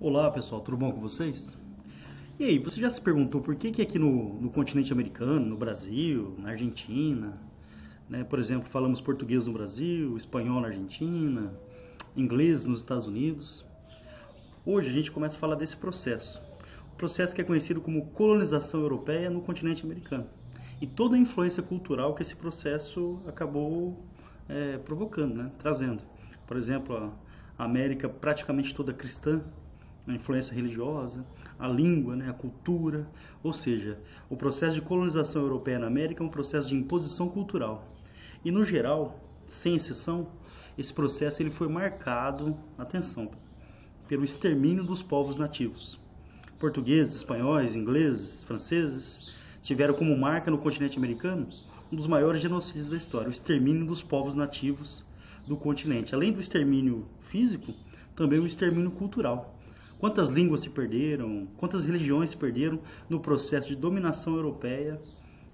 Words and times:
Olá 0.00 0.30
pessoal, 0.30 0.60
tudo 0.60 0.76
bom 0.76 0.92
com 0.92 1.00
vocês? 1.00 1.56
E 2.38 2.44
aí, 2.44 2.58
você 2.58 2.80
já 2.80 2.88
se 2.88 3.00
perguntou 3.00 3.40
por 3.40 3.56
que, 3.56 3.70
que 3.70 3.82
aqui 3.82 3.98
no, 3.98 4.40
no 4.40 4.50
continente 4.50 4.92
americano, 4.92 5.44
no 5.44 5.56
Brasil, 5.56 6.34
na 6.38 6.50
Argentina, 6.50 7.38
né, 8.08 8.24
por 8.24 8.38
exemplo, 8.38 8.68
falamos 8.68 9.00
português 9.00 9.46
no 9.46 9.52
Brasil, 9.52 10.16
espanhol 10.16 10.60
na 10.60 10.68
Argentina, 10.68 11.52
inglês 12.16 12.64
nos 12.64 12.80
Estados 12.80 13.06
Unidos? 13.06 13.64
Hoje 14.64 14.88
a 14.88 14.92
gente 14.92 15.10
começa 15.10 15.36
a 15.36 15.38
falar 15.40 15.56
desse 15.56 15.76
processo, 15.76 16.40
o 16.92 16.96
processo 16.96 17.34
que 17.34 17.40
é 17.40 17.44
conhecido 17.44 17.80
como 17.80 18.06
colonização 18.06 18.80
europeia 18.80 19.28
no 19.30 19.40
continente 19.40 19.84
americano 19.84 20.26
e 20.80 20.86
toda 20.86 21.16
a 21.16 21.18
influência 21.18 21.62
cultural 21.62 22.14
que 22.14 22.22
esse 22.22 22.36
processo 22.36 23.20
acabou 23.26 23.96
é, 24.48 24.78
provocando, 24.78 25.34
né, 25.34 25.50
trazendo. 25.58 26.02
Por 26.46 26.56
exemplo, 26.56 27.12
a 27.58 27.64
América 27.64 28.08
praticamente 28.08 28.74
toda 28.74 28.92
cristã, 28.92 29.42
a 30.06 30.12
influência 30.12 30.54
religiosa, 30.54 31.26
a 31.58 31.66
língua, 31.66 32.14
né, 32.14 32.30
a 32.30 32.32
cultura, 32.32 33.06
ou 33.42 33.52
seja, 33.52 33.98
o 34.30 34.36
processo 34.36 34.74
de 34.74 34.80
colonização 34.80 35.42
europeia 35.42 35.78
na 35.78 35.88
América 35.88 36.22
é 36.22 36.26
um 36.26 36.30
processo 36.30 36.68
de 36.68 36.74
imposição 36.74 37.28
cultural. 37.28 37.86
E 38.44 38.50
no 38.50 38.64
geral, 38.64 39.20
sem 39.46 39.74
exceção, 39.74 40.28
esse 40.78 40.94
processo 40.94 41.42
ele 41.42 41.50
foi 41.50 41.68
marcado, 41.68 42.56
atenção, 42.78 43.30
pelo 44.06 44.24
extermínio 44.24 44.84
dos 44.84 45.02
povos 45.02 45.36
nativos. 45.36 45.98
Portugueses, 46.58 47.16
espanhóis, 47.16 47.74
ingleses, 47.74 48.44
franceses 48.44 49.32
tiveram 49.60 49.94
como 49.94 50.16
marca 50.16 50.50
no 50.50 50.58
continente 50.58 50.96
americano 50.96 51.48
um 51.90 51.96
dos 51.96 52.06
maiores 52.06 52.40
genocídios 52.40 52.90
da 52.90 52.96
história, 52.96 53.28
o 53.28 53.32
extermínio 53.32 53.86
dos 53.86 54.02
povos 54.02 54.34
nativos 54.34 55.04
do 55.48 55.56
continente. 55.56 56.14
Além 56.14 56.32
do 56.32 56.40
extermínio 56.40 57.08
físico, 57.20 57.72
também 58.14 58.38
o 58.38 58.46
extermínio 58.46 58.90
cultural. 58.90 59.58
Quantas 59.98 60.28
línguas 60.28 60.60
se 60.60 60.70
perderam, 60.70 61.48
quantas 61.56 61.84
religiões 61.84 62.30
se 62.30 62.36
perderam 62.36 62.80
no 63.08 63.18
processo 63.18 63.68
de 63.68 63.74
dominação 63.74 64.36
europeia 64.36 65.00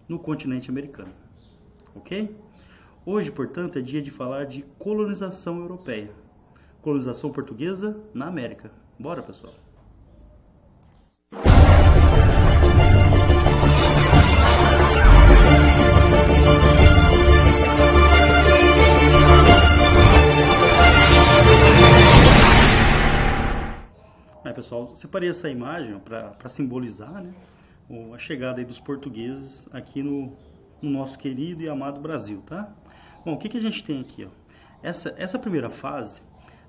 no 0.09 0.19
continente 0.19 0.69
americano. 0.69 1.13
Ok? 1.95 2.37
Hoje, 3.07 3.31
portanto, 3.31 3.79
é 3.79 3.83
dia 3.83 4.03
de 4.03 4.11
falar 4.11 4.45
de 4.45 4.63
colonização 4.79 5.61
europeia. 5.61 6.11
Colonização 6.83 7.31
portuguesa 7.31 8.03
na 8.13 8.27
América. 8.27 8.71
Bora, 8.99 9.23
pessoal! 9.23 9.55
Pessoal, 24.65 24.97
separei 24.97 25.29
essa 25.29 25.51
imagem 25.51 25.99
para 25.99 26.49
simbolizar 26.49 27.23
né, 27.23 27.35
a 28.15 28.19
chegada 28.19 28.65
dos 28.65 28.81
portugueses 28.81 29.69
aqui 29.71 30.03
no, 30.03 30.33
no, 30.81 30.89
nosso 30.89 31.19
querido 31.19 31.63
e 31.63 31.69
amado 31.69 32.01
Brasil, 32.01 32.43
tá? 32.47 32.73
Bom, 33.27 33.35
o 33.35 33.37
que, 33.37 33.51
que 33.51 33.59
a 33.59 33.61
gente 33.61 33.85
tem 33.85 34.01
aqui? 34.01 34.25
Ó? 34.25 34.29
Essa, 34.83 35.15
essa 35.19 35.39
primeira 35.39 35.69
fase, 35.69 36.23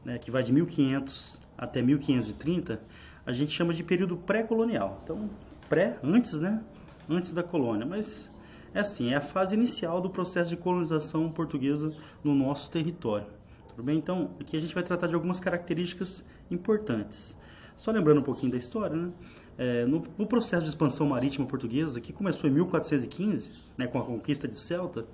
né, 0.03 0.17
que 0.17 0.29
vai 0.29 0.43
de 0.43 0.51
1500 0.51 1.39
até 1.57 1.81
1530, 1.81 2.81
a 3.25 3.31
gente 3.31 3.53
chama 3.53 3.73
de 3.73 3.81
período 3.81 4.17
pré-colonial. 4.17 4.99
Então, 5.05 5.29
pré, 5.69 5.97
antes, 6.03 6.37
né? 6.37 6.61
Antes 7.09 7.31
da 7.31 7.43
colônia, 7.43 7.85
mas 7.85 8.29
é 8.73 8.81
assim, 8.81 9.13
é 9.13 9.15
a 9.15 9.21
fase 9.21 9.55
inicial 9.55 10.01
do 10.01 10.09
processo 10.09 10.49
de 10.49 10.57
colonização 10.57 11.31
portuguesa 11.31 11.95
no 12.21 12.35
nosso 12.35 12.69
território. 12.69 13.27
Tudo 13.69 13.83
bem? 13.83 13.97
Então, 13.97 14.31
aqui 14.39 14.57
a 14.57 14.59
gente 14.59 14.75
vai 14.75 14.83
tratar 14.83 15.07
de 15.07 15.15
algumas 15.15 15.39
características 15.39 16.25
importantes. 16.51 17.37
Só 17.77 17.91
lembrando 17.91 18.19
um 18.19 18.23
pouquinho 18.23 18.51
da 18.51 18.57
história, 18.57 18.95
né? 18.95 19.11
É, 19.57 19.85
no, 19.85 20.03
no, 20.17 20.27
processo 20.27 20.63
de 20.63 20.69
expansão 20.69 21.07
marítima 21.07 21.45
portuguesa, 21.45 22.01
que 22.01 22.11
começou 22.11 22.49
em 22.49 22.53
1415, 22.53 23.51
né, 23.77 23.87
com 23.87 23.97
a 23.97 24.03
conquista 24.03 24.47
de 24.47 24.59
Celta, 24.59 25.05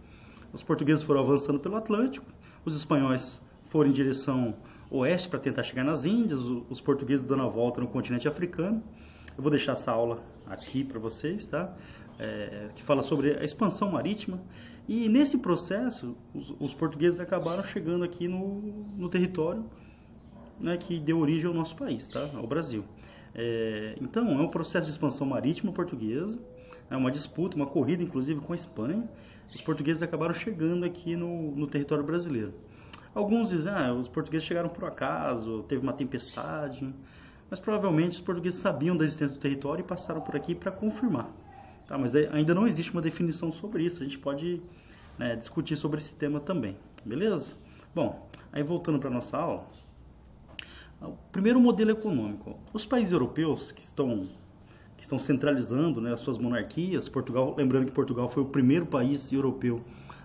os 0.52 0.64
portugueses 0.64 1.04
foram 1.04 1.22
avançando 1.22 1.60
pelo 1.60 1.76
Atlântico, 1.76 2.26
os 2.66 2.76
espanhóis 2.76 3.40
foram 3.66 3.90
em 3.90 3.94
direção 3.94 4.56
oeste 4.90 5.30
para 5.30 5.40
tentar 5.40 5.64
chegar 5.64 5.84
nas 5.84 6.06
Índias, 6.06 6.42
os 6.42 6.82
portugueses 6.82 7.24
dando 7.24 7.44
a 7.44 7.48
volta 7.48 7.80
no 7.80 7.88
continente 7.88 8.28
africano. 8.28 8.84
Eu 9.38 9.44
vou 9.44 9.50
deixar 9.50 9.74
essa 9.74 9.92
aula 9.92 10.22
aqui 10.46 10.84
para 10.84 11.00
vocês, 11.00 11.48
tá? 11.48 11.74
É, 12.20 12.68
que 12.76 12.84
fala 12.84 13.02
sobre 13.02 13.38
a 13.38 13.44
expansão 13.44 13.92
marítima. 13.92 14.42
E 14.88 15.08
nesse 15.08 15.38
processo, 15.38 16.18
os, 16.34 16.54
os 16.60 16.74
portugueses 16.74 17.20
acabaram 17.20 17.64
chegando 17.64 18.04
aqui 18.04 18.28
no, 18.28 18.86
no 18.98 19.08
território 19.08 19.64
né, 20.62 20.78
que 20.78 21.00
deu 21.00 21.20
origem 21.20 21.48
ao 21.48 21.54
nosso 21.54 21.76
país, 21.76 22.08
tá? 22.08 22.30
ao 22.36 22.48
Brasil. 22.48 22.84
É, 23.34 23.96
então, 24.02 24.28
é 24.28 24.42
um 24.42 24.48
processo 24.48 24.86
de 24.86 24.92
expansão 24.92 25.26
marítima 25.26 25.72
portuguesa, 25.72 26.40
é 26.90 26.96
uma 26.96 27.10
disputa, 27.10 27.56
uma 27.56 27.66
corrida, 27.66 28.04
inclusive, 28.04 28.40
com 28.42 28.52
a 28.54 28.56
Espanha. 28.56 29.10
Os 29.54 29.62
portugueses 29.62 30.04
acabaram 30.04 30.34
chegando 30.34 30.86
aqui 30.86 31.16
no, 31.16 31.56
no 31.56 31.68
território 31.68 32.04
brasileiro. 32.04 32.54
Alguns 33.14 33.50
dizem, 33.50 33.72
ah, 33.72 33.94
os 33.94 34.08
portugueses 34.08 34.48
chegaram 34.48 34.70
por 34.70 34.86
acaso, 34.86 35.64
teve 35.64 35.82
uma 35.82 35.92
tempestade, 35.92 36.94
mas 37.50 37.60
provavelmente 37.60 38.14
os 38.14 38.22
portugueses 38.22 38.60
sabiam 38.60 38.96
da 38.96 39.04
existência 39.04 39.36
do 39.36 39.42
território 39.42 39.82
e 39.82 39.86
passaram 39.86 40.22
por 40.22 40.36
aqui 40.36 40.56
para 40.56 40.72
confirmar. 40.72 41.30
Tá, 41.88 41.98
mas 41.98 42.16
ainda 42.16 42.54
não 42.54 42.66
existe 42.66 42.94
uma 42.94 43.02
definição 43.02 43.52
sobre 43.52 43.84
isso, 43.84 44.02
a 44.02 44.06
gente 44.06 44.18
pode 44.18 44.62
né, 45.18 45.36
discutir 45.36 45.76
sobre 45.76 45.98
esse 45.98 46.14
tema 46.14 46.40
também, 46.40 46.78
beleza? 47.04 47.54
Bom, 47.94 48.30
aí 48.54 48.64
voltando 48.64 48.98
para 48.98 49.10
nossa 49.10 49.38
aula, 49.38 49.68
primeiro 51.32 51.60
modelo 51.60 51.92
econômico. 51.92 52.60
Os 52.74 52.86
países 52.86 53.12
europeus 53.12 53.72
que 53.72 53.82
estão, 53.82 54.28
que 54.98 55.04
estão 55.04 55.18
centralizando 55.18 56.02
né, 56.02 56.12
as 56.14 56.20
suas 56.20 56.38
monarquias, 56.38 57.08
Portugal, 57.08 57.56
lembrando 57.58 57.86
que 57.86 57.92
Portugal 57.92 58.28
foi 58.28 58.44
o 58.44 58.46
primeiro 58.46 58.86
país 58.86 59.32
europeu 59.32 59.82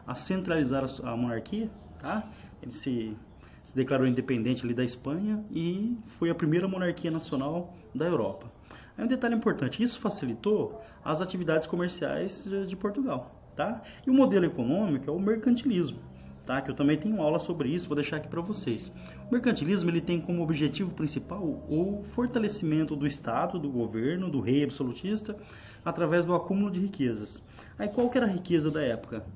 a 0.07 0.15
centralizar 0.15 0.85
a, 0.85 1.11
a 1.11 1.17
monarquia, 1.17 1.71
tá? 1.99 2.29
Ele 2.63 2.73
se, 2.73 3.17
se 3.65 3.75
declarou 3.75 4.07
independente 4.07 4.65
ali 4.65 4.75
da 4.75 4.85
Espanha 4.85 5.45
e 5.51 5.97
foi 6.07 6.31
a 6.31 6.35
primeira 6.35 6.67
monarquia 6.67 7.11
nacional 7.11 7.75
da 7.95 8.07
Europa. 8.07 8.51
Aí 8.97 9.05
um 9.05 9.09
detalhe 9.09 9.35
importante, 9.35 9.83
isso 9.83 10.01
facilitou 10.01 10.81
as 11.05 11.21
atividades 11.21 11.67
comerciais 11.67 12.45
de, 12.45 12.67
de 12.67 12.77
Portugal, 12.77 13.31
tá? 13.55 13.83
E 14.07 14.11
o 14.11 14.15
modelo 14.15 14.47
econômico 14.47 15.09
é 15.09 15.13
o 15.13 15.21
mercantilismo 15.21 16.01
tá? 16.47 16.63
Que 16.63 16.71
eu 16.71 16.75
também 16.75 16.97
tenho 16.97 17.21
aula 17.21 17.39
sobre 17.39 17.69
isso, 17.69 17.89
vou 17.89 17.97
deixar 17.97 18.17
aqui 18.17 18.29
para 18.29 18.41
vocês. 18.41 18.91
O 19.29 19.33
mercantilismo 19.33 19.91
ele 19.91 20.01
tem 20.01 20.21
como 20.21 20.41
objetivo 20.41 20.93
principal 20.93 21.43
o 21.43 22.05
fortalecimento 22.13 22.95
do 22.95 23.09
Estado, 23.09 23.59
do 23.59 23.69
governo, 23.69 24.31
do 24.31 24.41
rei 24.41 24.63
absolutista, 24.63 25.37
através 25.85 26.25
do 26.25 26.33
acúmulo 26.33 26.71
de 26.71 26.79
riquezas. 26.79 27.43
Aí 27.77 27.89
qual 27.89 28.09
que 28.09 28.17
era 28.17 28.27
a 28.27 28.31
riqueza 28.31 28.71
da 28.71 28.81
época? 28.81 29.27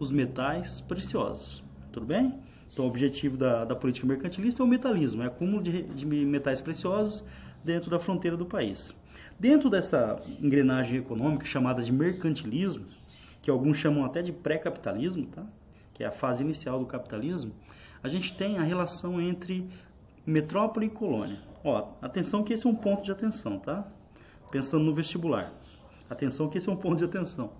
Os 0.00 0.10
metais 0.10 0.80
preciosos, 0.80 1.62
tudo 1.92 2.06
bem? 2.06 2.34
Então 2.72 2.86
o 2.86 2.88
objetivo 2.88 3.36
da, 3.36 3.64
da 3.64 3.76
política 3.76 4.04
mercantilista 4.04 4.62
é 4.62 4.64
o 4.64 4.68
metalismo, 4.68 5.22
é 5.22 5.26
acúmulo 5.26 5.62
de, 5.62 5.84
de 5.84 6.04
metais 6.04 6.60
preciosos 6.60 7.22
dentro 7.64 7.88
da 7.88 8.00
fronteira 8.00 8.36
do 8.36 8.46
país. 8.46 8.92
Dentro 9.38 9.70
dessa 9.70 10.20
engrenagem 10.40 10.98
econômica 10.98 11.46
chamada 11.46 11.80
de 11.82 11.92
mercantilismo, 11.92 12.84
que 13.40 13.50
alguns 13.50 13.76
chamam 13.76 14.04
até 14.04 14.22
de 14.22 14.32
pré-capitalismo, 14.32 15.26
tá? 15.26 15.46
que 15.94 16.02
é 16.02 16.06
a 16.06 16.12
fase 16.12 16.42
inicial 16.42 16.80
do 16.80 16.86
capitalismo, 16.86 17.52
a 18.02 18.08
gente 18.08 18.34
tem 18.34 18.58
a 18.58 18.62
relação 18.62 19.20
entre 19.20 19.68
metrópole 20.26 20.86
e 20.86 20.90
colônia. 20.90 21.40
Ó, 21.64 21.92
atenção 22.00 22.42
que 22.42 22.52
esse 22.52 22.66
é 22.66 22.70
um 22.70 22.74
ponto 22.74 23.02
de 23.02 23.12
atenção, 23.12 23.58
tá? 23.58 23.86
Pensando 24.50 24.84
no 24.84 24.94
vestibular. 24.94 25.52
Atenção 26.08 26.48
que 26.48 26.58
esse 26.58 26.68
é 26.68 26.72
um 26.72 26.76
ponto 26.76 26.96
de 26.96 27.04
atenção. 27.04 27.50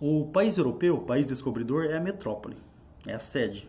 O 0.00 0.26
país 0.32 0.56
europeu, 0.56 0.96
o 0.96 1.04
país 1.04 1.26
descobridor, 1.26 1.84
é 1.84 1.96
a 1.96 2.00
metrópole, 2.00 2.56
é 3.06 3.14
a 3.14 3.18
sede. 3.18 3.68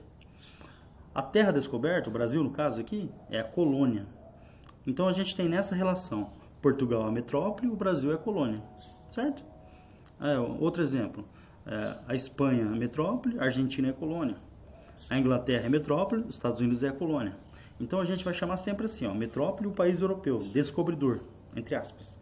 A 1.14 1.22
terra 1.22 1.52
descoberta, 1.52 2.10
o 2.10 2.14
Brasil 2.14 2.44
no 2.44 2.50
caso 2.50 2.82
aqui, 2.82 3.10
é 3.30 3.40
a 3.40 3.44
colônia. 3.44 4.06
Então 4.86 5.08
a 5.08 5.14
gente 5.14 5.36
tem 5.36 5.48
nessa 5.48 5.76
relação, 5.76 6.32
Portugal 6.62 7.06
é 7.06 7.08
a 7.10 7.12
metrópole, 7.12 7.70
o 7.70 7.76
Brasil 7.76 8.12
é 8.12 8.16
a 8.16 8.18
colônia, 8.18 8.62
certo? 9.12 9.44
É, 10.20 10.40
outro 10.40 10.82
exemplo, 10.82 11.24
é, 11.66 11.98
a 12.08 12.16
Espanha 12.16 12.64
é 12.64 12.78
metrópole, 12.78 13.40
a 13.40 13.44
Argentina 13.44 13.90
é 13.90 13.92
colônia. 13.92 14.38
A 15.10 15.18
Inglaterra 15.18 15.66
é 15.66 15.70
metrópole, 15.70 16.24
os 16.24 16.36
Estados 16.36 16.60
Unidos 16.60 16.84
é 16.84 16.92
colônia. 16.92 17.36
Então 17.80 18.00
a 18.00 18.06
gente 18.06 18.24
vai 18.24 18.34
chamar 18.34 18.58
sempre 18.58 18.86
assim, 18.86 19.06
ó, 19.06 19.14
metrópole 19.14 19.68
o 19.68 19.72
país 19.72 20.00
europeu, 20.00 20.40
descobridor, 20.40 21.20
entre 21.56 21.76
aspas. 21.76 22.18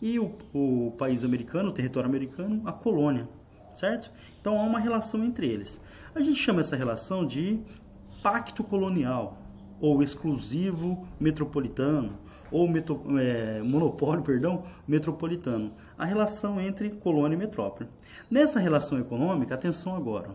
E 0.00 0.18
o, 0.18 0.36
o 0.52 0.92
país 0.98 1.24
americano, 1.24 1.70
o 1.70 1.72
território 1.72 2.08
americano, 2.08 2.62
a 2.64 2.72
colônia, 2.72 3.28
certo? 3.74 4.10
Então 4.40 4.58
há 4.58 4.62
uma 4.62 4.78
relação 4.78 5.24
entre 5.24 5.46
eles. 5.46 5.80
A 6.14 6.20
gente 6.20 6.38
chama 6.38 6.60
essa 6.60 6.76
relação 6.76 7.26
de 7.26 7.60
pacto 8.22 8.62
colonial 8.62 9.38
ou 9.80 10.02
exclusivo 10.02 11.06
metropolitano 11.18 12.18
ou 12.50 12.68
é, 13.18 13.62
monopólio, 13.62 14.22
perdão, 14.22 14.64
metropolitano, 14.86 15.72
a 15.96 16.04
relação 16.04 16.60
entre 16.60 16.90
colônia 16.90 17.34
e 17.34 17.38
metrópole. 17.38 17.88
Nessa 18.30 18.60
relação 18.60 18.98
econômica, 18.98 19.54
atenção 19.54 19.96
agora, 19.96 20.30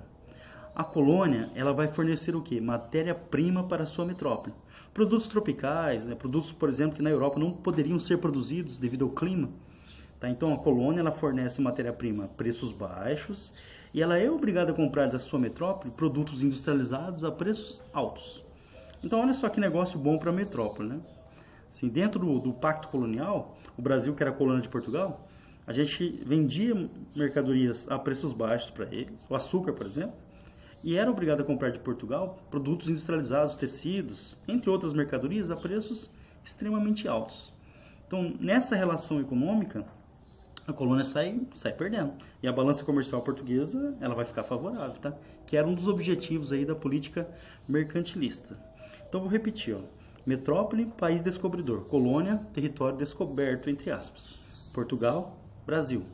a 0.77 0.83
colônia 0.83 1.49
ela 1.55 1.73
vai 1.73 1.87
fornecer 1.87 2.35
o 2.35 2.41
que? 2.43 2.61
Matéria-prima 2.61 3.63
para 3.63 3.81
a 3.81 3.85
sua 3.87 4.05
metrópole. 4.05 4.53
Produtos 4.93 5.27
tropicais, 5.27 6.05
né? 6.05 6.13
produtos, 6.13 6.51
por 6.51 6.69
exemplo, 6.69 6.95
que 6.95 7.01
na 7.01 7.09
Europa 7.09 7.39
não 7.39 7.51
poderiam 7.51 7.99
ser 7.99 8.19
produzidos 8.19 8.77
devido 8.77 9.05
ao 9.05 9.09
clima. 9.09 9.49
Tá? 10.19 10.29
Então 10.29 10.53
a 10.53 10.59
colônia 10.59 10.99
ela 10.99 11.11
fornece 11.11 11.59
matéria-prima 11.63 12.25
a 12.25 12.27
preços 12.27 12.71
baixos 12.71 13.51
e 13.91 14.03
ela 14.03 14.19
é 14.19 14.29
obrigada 14.29 14.71
a 14.71 14.75
comprar 14.75 15.07
da 15.07 15.17
sua 15.17 15.39
metrópole 15.39 15.91
produtos 15.95 16.43
industrializados 16.43 17.23
a 17.23 17.31
preços 17.31 17.83
altos. 17.91 18.45
Então 19.03 19.19
olha 19.19 19.33
só 19.33 19.49
que 19.49 19.59
negócio 19.59 19.97
bom 19.97 20.19
para 20.19 20.29
a 20.29 20.33
metrópole. 20.33 20.89
Né? 20.89 20.99
Assim, 21.71 21.89
dentro 21.89 22.19
do, 22.19 22.39
do 22.39 22.53
Pacto 22.53 22.87
Colonial, 22.89 23.57
o 23.75 23.81
Brasil, 23.81 24.13
que 24.13 24.21
era 24.21 24.31
colônia 24.31 24.61
de 24.61 24.69
Portugal, 24.69 25.27
a 25.65 25.73
gente 25.73 26.21
vendia 26.23 26.87
mercadorias 27.15 27.89
a 27.89 27.97
preços 27.97 28.31
baixos 28.31 28.69
para 28.69 28.85
eles, 28.93 29.25
o 29.27 29.33
açúcar, 29.33 29.73
por 29.73 29.87
exemplo, 29.87 30.26
e 30.87 30.95
era 30.95 31.11
obrigado 31.11 31.41
a 31.41 31.43
comprar 31.43 31.69
de 31.69 31.79
Portugal 31.79 32.39
produtos 32.49 32.87
industrializados, 32.87 33.57
tecidos, 33.57 34.37
entre 34.47 34.69
outras 34.69 34.93
mercadorias, 34.93 35.51
a 35.51 35.55
preços 35.57 36.09
extremamente 36.41 37.09
altos. 37.09 37.51
Então, 38.07 38.33
nessa 38.39 38.73
relação 38.73 39.19
econômica, 39.19 39.85
a 40.65 40.71
colônia 40.71 41.03
sai, 41.03 41.41
sai 41.51 41.73
perdendo. 41.73 42.13
E 42.41 42.47
a 42.47 42.53
balança 42.53 42.85
comercial 42.85 43.21
portuguesa, 43.21 43.97
ela 43.99 44.15
vai 44.15 44.23
ficar 44.23 44.43
favorável, 44.43 44.95
tá? 45.01 45.13
Que 45.45 45.57
era 45.57 45.67
um 45.67 45.75
dos 45.75 45.89
objetivos 45.89 46.53
aí 46.53 46.63
da 46.63 46.73
política 46.73 47.29
mercantilista. 47.67 48.57
Então, 49.09 49.19
vou 49.19 49.29
repetir, 49.29 49.75
ó. 49.75 49.81
Metrópole, 50.25 50.85
país 50.85 51.21
descobridor. 51.21 51.81
Colônia, 51.87 52.37
território 52.53 52.97
descoberto, 52.97 53.69
entre 53.69 53.91
aspas. 53.91 54.71
Portugal, 54.73 55.37
Brasil. 55.65 56.05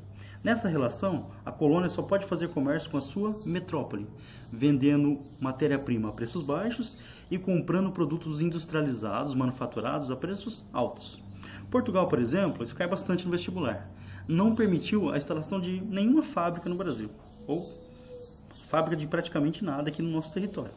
Nessa 0.43 0.67
relação, 0.67 1.31
a 1.45 1.51
colônia 1.53 1.87
só 1.87 2.01
pode 2.01 2.25
fazer 2.25 2.49
comércio 2.49 2.91
com 2.91 2.97
a 2.97 3.01
sua 3.01 3.31
metrópole, 3.45 4.05
vendendo 4.51 5.21
matéria-prima 5.39 6.09
a 6.09 6.11
preços 6.11 6.45
baixos 6.45 7.01
e 7.31 7.37
comprando 7.37 7.93
produtos 7.93 8.41
industrializados, 8.41 9.33
manufaturados 9.33 10.11
a 10.11 10.17
preços 10.17 10.65
altos. 10.73 11.23
Portugal, 11.71 12.09
por 12.09 12.19
exemplo, 12.19 12.61
isso 12.61 12.75
cai 12.75 12.87
bastante 12.87 13.23
no 13.23 13.31
vestibular, 13.31 13.89
não 14.27 14.53
permitiu 14.53 15.09
a 15.09 15.17
instalação 15.17 15.61
de 15.61 15.79
nenhuma 15.79 16.21
fábrica 16.21 16.67
no 16.67 16.75
Brasil, 16.75 17.09
ou 17.47 17.65
fábrica 18.67 18.97
de 18.97 19.07
praticamente 19.07 19.63
nada 19.63 19.87
aqui 19.87 20.01
no 20.01 20.09
nosso 20.09 20.33
território. 20.33 20.73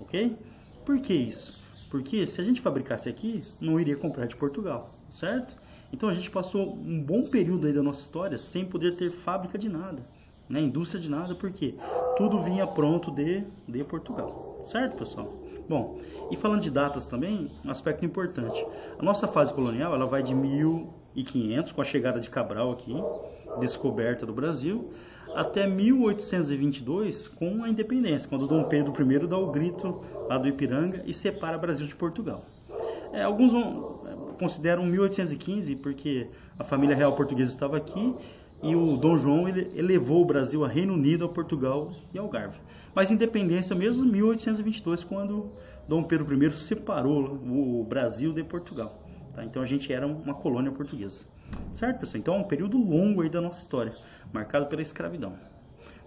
Ok? 0.00 0.36
Por 0.84 0.98
que 0.98 1.14
isso? 1.14 1.64
Porque 1.90 2.26
se 2.26 2.40
a 2.40 2.44
gente 2.44 2.60
fabricasse 2.60 3.08
aqui, 3.08 3.40
não 3.60 3.78
iria 3.78 3.96
comprar 3.96 4.26
de 4.26 4.34
Portugal, 4.34 4.95
certo? 5.10 5.56
Então 5.92 6.08
a 6.08 6.14
gente 6.14 6.30
passou 6.30 6.74
um 6.74 7.02
bom 7.02 7.28
período 7.30 7.66
aí 7.66 7.72
da 7.72 7.82
nossa 7.82 8.00
história 8.00 8.38
sem 8.38 8.64
poder 8.64 8.96
ter 8.96 9.10
fábrica 9.10 9.56
de 9.56 9.68
nada, 9.68 10.02
né? 10.48 10.60
indústria 10.60 11.00
de 11.00 11.08
nada, 11.08 11.34
porque 11.34 11.74
tudo 12.16 12.42
vinha 12.42 12.66
pronto 12.66 13.10
de, 13.10 13.44
de 13.68 13.84
Portugal, 13.84 14.62
certo, 14.64 14.98
pessoal? 14.98 15.32
Bom, 15.68 15.98
e 16.30 16.36
falando 16.36 16.62
de 16.62 16.70
datas 16.70 17.06
também, 17.06 17.50
um 17.64 17.70
aspecto 17.70 18.04
importante. 18.04 18.64
A 18.98 19.02
nossa 19.02 19.26
fase 19.26 19.52
colonial 19.52 19.94
ela 19.94 20.06
vai 20.06 20.22
de 20.22 20.34
1500, 20.34 21.72
com 21.72 21.80
a 21.80 21.84
chegada 21.84 22.20
de 22.20 22.30
Cabral 22.30 22.70
aqui, 22.70 22.94
descoberta 23.58 24.24
do 24.24 24.32
Brasil, 24.32 24.92
até 25.34 25.66
1822, 25.66 27.28
com 27.28 27.64
a 27.64 27.68
independência, 27.68 28.28
quando 28.28 28.46
Dom 28.46 28.64
Pedro 28.64 28.94
I 28.98 29.26
dá 29.26 29.36
o 29.36 29.50
grito 29.50 30.02
lá 30.28 30.38
do 30.38 30.48
Ipiranga 30.48 31.02
e 31.04 31.12
separa 31.12 31.58
Brasil 31.58 31.86
de 31.86 31.96
Portugal. 31.96 32.44
É, 33.12 33.22
alguns 33.22 33.50
vão, 33.52 34.05
consideram 34.36 34.84
1815 34.84 35.76
porque 35.76 36.28
a 36.58 36.64
família 36.64 36.94
real 36.94 37.14
portuguesa 37.14 37.52
estava 37.52 37.76
aqui 37.76 38.14
e 38.62 38.74
o 38.74 38.96
Dom 38.96 39.18
João 39.18 39.48
ele 39.48 39.70
elevou 39.74 40.22
o 40.22 40.24
Brasil 40.24 40.64
a 40.64 40.68
Reino 40.68 40.94
Unido, 40.94 41.24
a 41.24 41.28
Portugal 41.28 41.92
e 42.12 42.18
Algarve. 42.18 42.58
Mas 42.94 43.10
independência 43.10 43.76
mesmo 43.76 44.04
1822 44.04 45.04
quando 45.04 45.50
Dom 45.86 46.02
Pedro 46.02 46.42
I 46.42 46.50
separou 46.50 47.34
o 47.34 47.84
Brasil 47.84 48.32
de 48.32 48.42
Portugal. 48.42 49.02
Tá? 49.34 49.44
Então 49.44 49.62
a 49.62 49.66
gente 49.66 49.92
era 49.92 50.06
uma 50.06 50.34
colônia 50.34 50.72
portuguesa. 50.72 51.24
Certo, 51.72 52.00
pessoal? 52.00 52.20
Então 52.20 52.34
é 52.34 52.38
um 52.38 52.44
período 52.44 52.78
longo 52.78 53.22
aí 53.22 53.28
da 53.28 53.40
nossa 53.40 53.60
história, 53.60 53.94
marcado 54.32 54.66
pela 54.66 54.82
escravidão. 54.82 55.34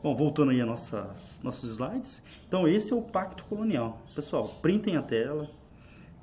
Bom, 0.01 0.15
voltando 0.15 0.51
aí 0.51 0.61
a 0.61 0.65
nossas, 0.65 1.39
nossos 1.43 1.71
slides. 1.71 2.23
Então 2.47 2.67
esse 2.67 2.91
é 2.91 2.95
o 2.95 3.01
pacto 3.01 3.43
colonial. 3.45 4.01
Pessoal, 4.15 4.49
printem 4.61 4.97
a 4.97 5.01
tela, 5.01 5.49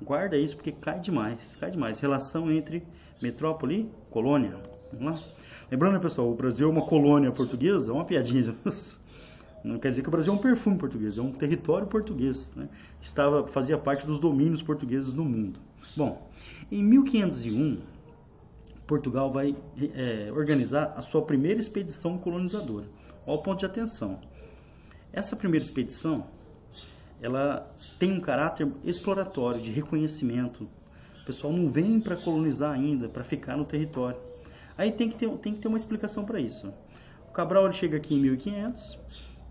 Guarda 0.01 0.37
isso 0.37 0.55
porque 0.55 0.71
cai 0.71 0.99
demais, 0.99 1.55
cai 1.59 1.71
demais. 1.71 1.99
Relação 1.99 2.51
entre 2.51 2.83
metrópole 3.21 3.81
e 3.81 4.11
colônia. 4.11 4.55
Vamos 4.93 5.21
lá? 5.21 5.27
Lembrando, 5.71 5.99
pessoal, 5.99 6.31
o 6.31 6.35
Brasil 6.35 6.67
é 6.67 6.71
uma 6.71 6.85
colônia 6.85 7.31
portuguesa, 7.31 7.91
é 7.91 7.93
uma 7.93 8.05
piadinha. 8.05 8.55
Não 9.63 9.79
quer 9.79 9.89
dizer 9.89 10.01
que 10.01 10.07
o 10.07 10.11
Brasil 10.11 10.31
é 10.31 10.35
um 10.35 10.39
perfume 10.39 10.77
português, 10.77 11.17
é 11.17 11.21
um 11.21 11.31
território 11.31 11.87
português. 11.87 12.53
Né? 12.55 12.69
Estava, 13.01 13.47
fazia 13.47 13.77
parte 13.77 14.05
dos 14.05 14.19
domínios 14.19 14.61
portugueses 14.61 15.13
no 15.13 15.25
mundo. 15.25 15.59
Bom, 15.95 16.29
em 16.71 16.83
1501, 16.83 17.79
Portugal 18.85 19.31
vai 19.31 19.55
é, 19.93 20.31
organizar 20.31 20.93
a 20.95 21.01
sua 21.01 21.21
primeira 21.21 21.59
expedição 21.59 22.17
colonizadora. 22.17 22.85
Olha 23.25 23.39
o 23.39 23.41
ponto 23.41 23.59
de 23.59 23.65
atenção. 23.65 24.19
Essa 25.11 25.35
primeira 25.35 25.65
expedição 25.65 26.27
ela 27.21 27.73
tem 27.97 28.11
um 28.11 28.19
caráter 28.19 28.67
exploratório, 28.83 29.61
de 29.61 29.71
reconhecimento. 29.71 30.67
O 31.21 31.25
pessoal 31.25 31.51
não 31.51 31.69
vem 31.69 31.99
para 31.99 32.15
colonizar 32.15 32.71
ainda, 32.71 33.09
para 33.09 33.23
ficar 33.23 33.57
no 33.57 33.65
território. 33.65 34.19
Aí 34.77 34.91
tem 34.91 35.09
que 35.09 35.17
ter, 35.17 35.29
tem 35.37 35.53
que 35.53 35.59
ter 35.59 35.67
uma 35.67 35.77
explicação 35.77 36.23
para 36.23 36.39
isso. 36.39 36.71
O 37.29 37.31
Cabral 37.31 37.65
ele 37.65 37.73
chega 37.73 37.97
aqui 37.97 38.15
em 38.15 38.19
1500, 38.19 38.99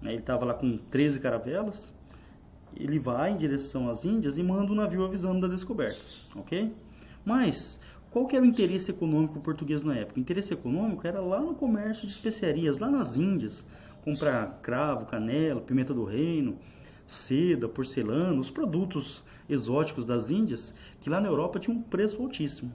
né, 0.00 0.12
ele 0.12 0.20
estava 0.20 0.44
lá 0.44 0.54
com 0.54 0.76
13 0.76 1.20
caravelas, 1.20 1.92
ele 2.76 2.98
vai 2.98 3.32
em 3.32 3.36
direção 3.36 3.88
às 3.88 4.04
Índias 4.04 4.38
e 4.38 4.42
manda 4.42 4.70
um 4.70 4.74
navio 4.74 5.04
avisando 5.04 5.46
da 5.46 5.52
descoberta, 5.52 6.00
ok? 6.36 6.72
Mas 7.24 7.80
qual 8.10 8.26
que 8.26 8.36
era 8.36 8.44
o 8.44 8.48
interesse 8.48 8.90
econômico 8.90 9.40
português 9.40 9.82
na 9.82 9.96
época? 9.96 10.18
O 10.18 10.22
interesse 10.22 10.52
econômico 10.52 11.06
era 11.06 11.20
lá 11.20 11.40
no 11.40 11.54
comércio 11.54 12.06
de 12.06 12.12
especiarias, 12.12 12.78
lá 12.78 12.90
nas 12.90 13.16
Índias, 13.16 13.66
comprar 14.04 14.60
cravo, 14.62 15.06
canela, 15.06 15.60
pimenta 15.60 15.92
do 15.92 16.04
reino, 16.04 16.56
seda, 17.06 17.68
porcelana, 17.68 18.38
os 18.40 18.50
produtos 18.50 19.22
exóticos 19.48 20.04
das 20.04 20.30
Índias, 20.30 20.74
que 21.00 21.10
lá 21.10 21.20
na 21.20 21.28
Europa 21.28 21.58
tinham 21.58 21.78
um 21.78 21.82
preço 21.82 22.20
altíssimo. 22.20 22.72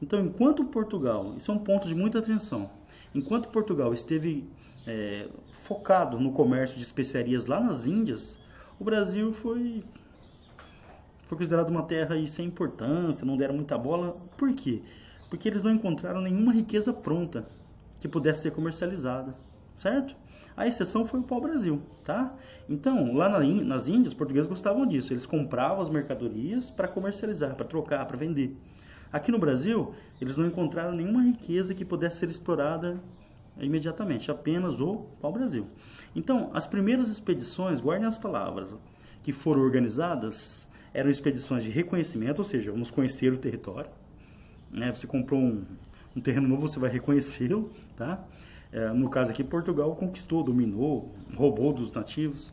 Então, 0.00 0.20
enquanto 0.20 0.64
Portugal, 0.64 1.34
isso 1.36 1.50
é 1.50 1.54
um 1.54 1.58
ponto 1.58 1.86
de 1.86 1.94
muita 1.94 2.18
atenção, 2.18 2.70
enquanto 3.14 3.48
Portugal 3.48 3.92
esteve 3.92 4.48
é, 4.86 5.28
focado 5.52 6.18
no 6.18 6.32
comércio 6.32 6.76
de 6.76 6.82
especiarias 6.82 7.46
lá 7.46 7.60
nas 7.60 7.86
Índias, 7.86 8.38
o 8.78 8.84
Brasil 8.84 9.32
foi, 9.32 9.84
foi 11.28 11.38
considerado 11.38 11.70
uma 11.70 11.84
terra 11.84 12.14
aí 12.14 12.28
sem 12.28 12.46
importância, 12.46 13.24
não 13.24 13.36
deram 13.36 13.54
muita 13.54 13.78
bola. 13.78 14.10
Por 14.36 14.52
quê? 14.54 14.82
Porque 15.30 15.48
eles 15.48 15.62
não 15.62 15.70
encontraram 15.70 16.20
nenhuma 16.20 16.52
riqueza 16.52 16.92
pronta 16.92 17.46
que 18.00 18.08
pudesse 18.08 18.42
ser 18.42 18.50
comercializada, 18.50 19.34
certo? 19.76 20.16
A 20.56 20.66
exceção 20.66 21.04
foi 21.04 21.20
o 21.20 21.22
pau-brasil, 21.22 21.80
tá? 22.04 22.36
Então, 22.68 23.14
lá 23.14 23.28
nas 23.28 23.88
Índias, 23.88 24.08
os 24.08 24.14
portugueses 24.14 24.48
gostavam 24.48 24.86
disso. 24.86 25.12
Eles 25.12 25.26
compravam 25.26 25.80
as 25.80 25.88
mercadorias 25.88 26.70
para 26.70 26.88
comercializar, 26.88 27.56
para 27.56 27.64
trocar, 27.64 28.04
para 28.06 28.16
vender. 28.16 28.56
Aqui 29.12 29.30
no 29.30 29.38
Brasil, 29.38 29.94
eles 30.20 30.36
não 30.36 30.46
encontraram 30.46 30.92
nenhuma 30.92 31.22
riqueza 31.22 31.74
que 31.74 31.84
pudesse 31.84 32.18
ser 32.18 32.30
explorada 32.30 32.98
imediatamente, 33.58 34.30
apenas 34.30 34.80
o 34.80 35.06
pau-brasil. 35.20 35.66
Então, 36.14 36.50
as 36.54 36.66
primeiras 36.66 37.08
expedições, 37.08 37.80
guardem 37.80 38.06
as 38.06 38.16
palavras, 38.16 38.70
que 39.22 39.32
foram 39.32 39.62
organizadas, 39.62 40.68
eram 40.94 41.10
expedições 41.10 41.62
de 41.62 41.70
reconhecimento, 41.70 42.38
ou 42.38 42.44
seja, 42.44 42.72
vamos 42.72 42.90
conhecer 42.90 43.32
o 43.32 43.38
território. 43.38 43.90
Né? 44.70 44.90
Você 44.94 45.06
comprou 45.06 45.40
um, 45.40 45.64
um 46.16 46.20
terreno 46.20 46.48
novo, 46.48 46.66
você 46.66 46.78
vai 46.78 46.90
reconhecê-lo, 46.90 47.70
tá? 47.96 48.24
É, 48.72 48.90
no 48.90 49.10
caso 49.10 49.30
aqui, 49.30 49.44
Portugal 49.44 49.94
conquistou, 49.94 50.42
dominou, 50.42 51.12
roubou 51.36 51.72
dos 51.72 51.92
nativos. 51.92 52.52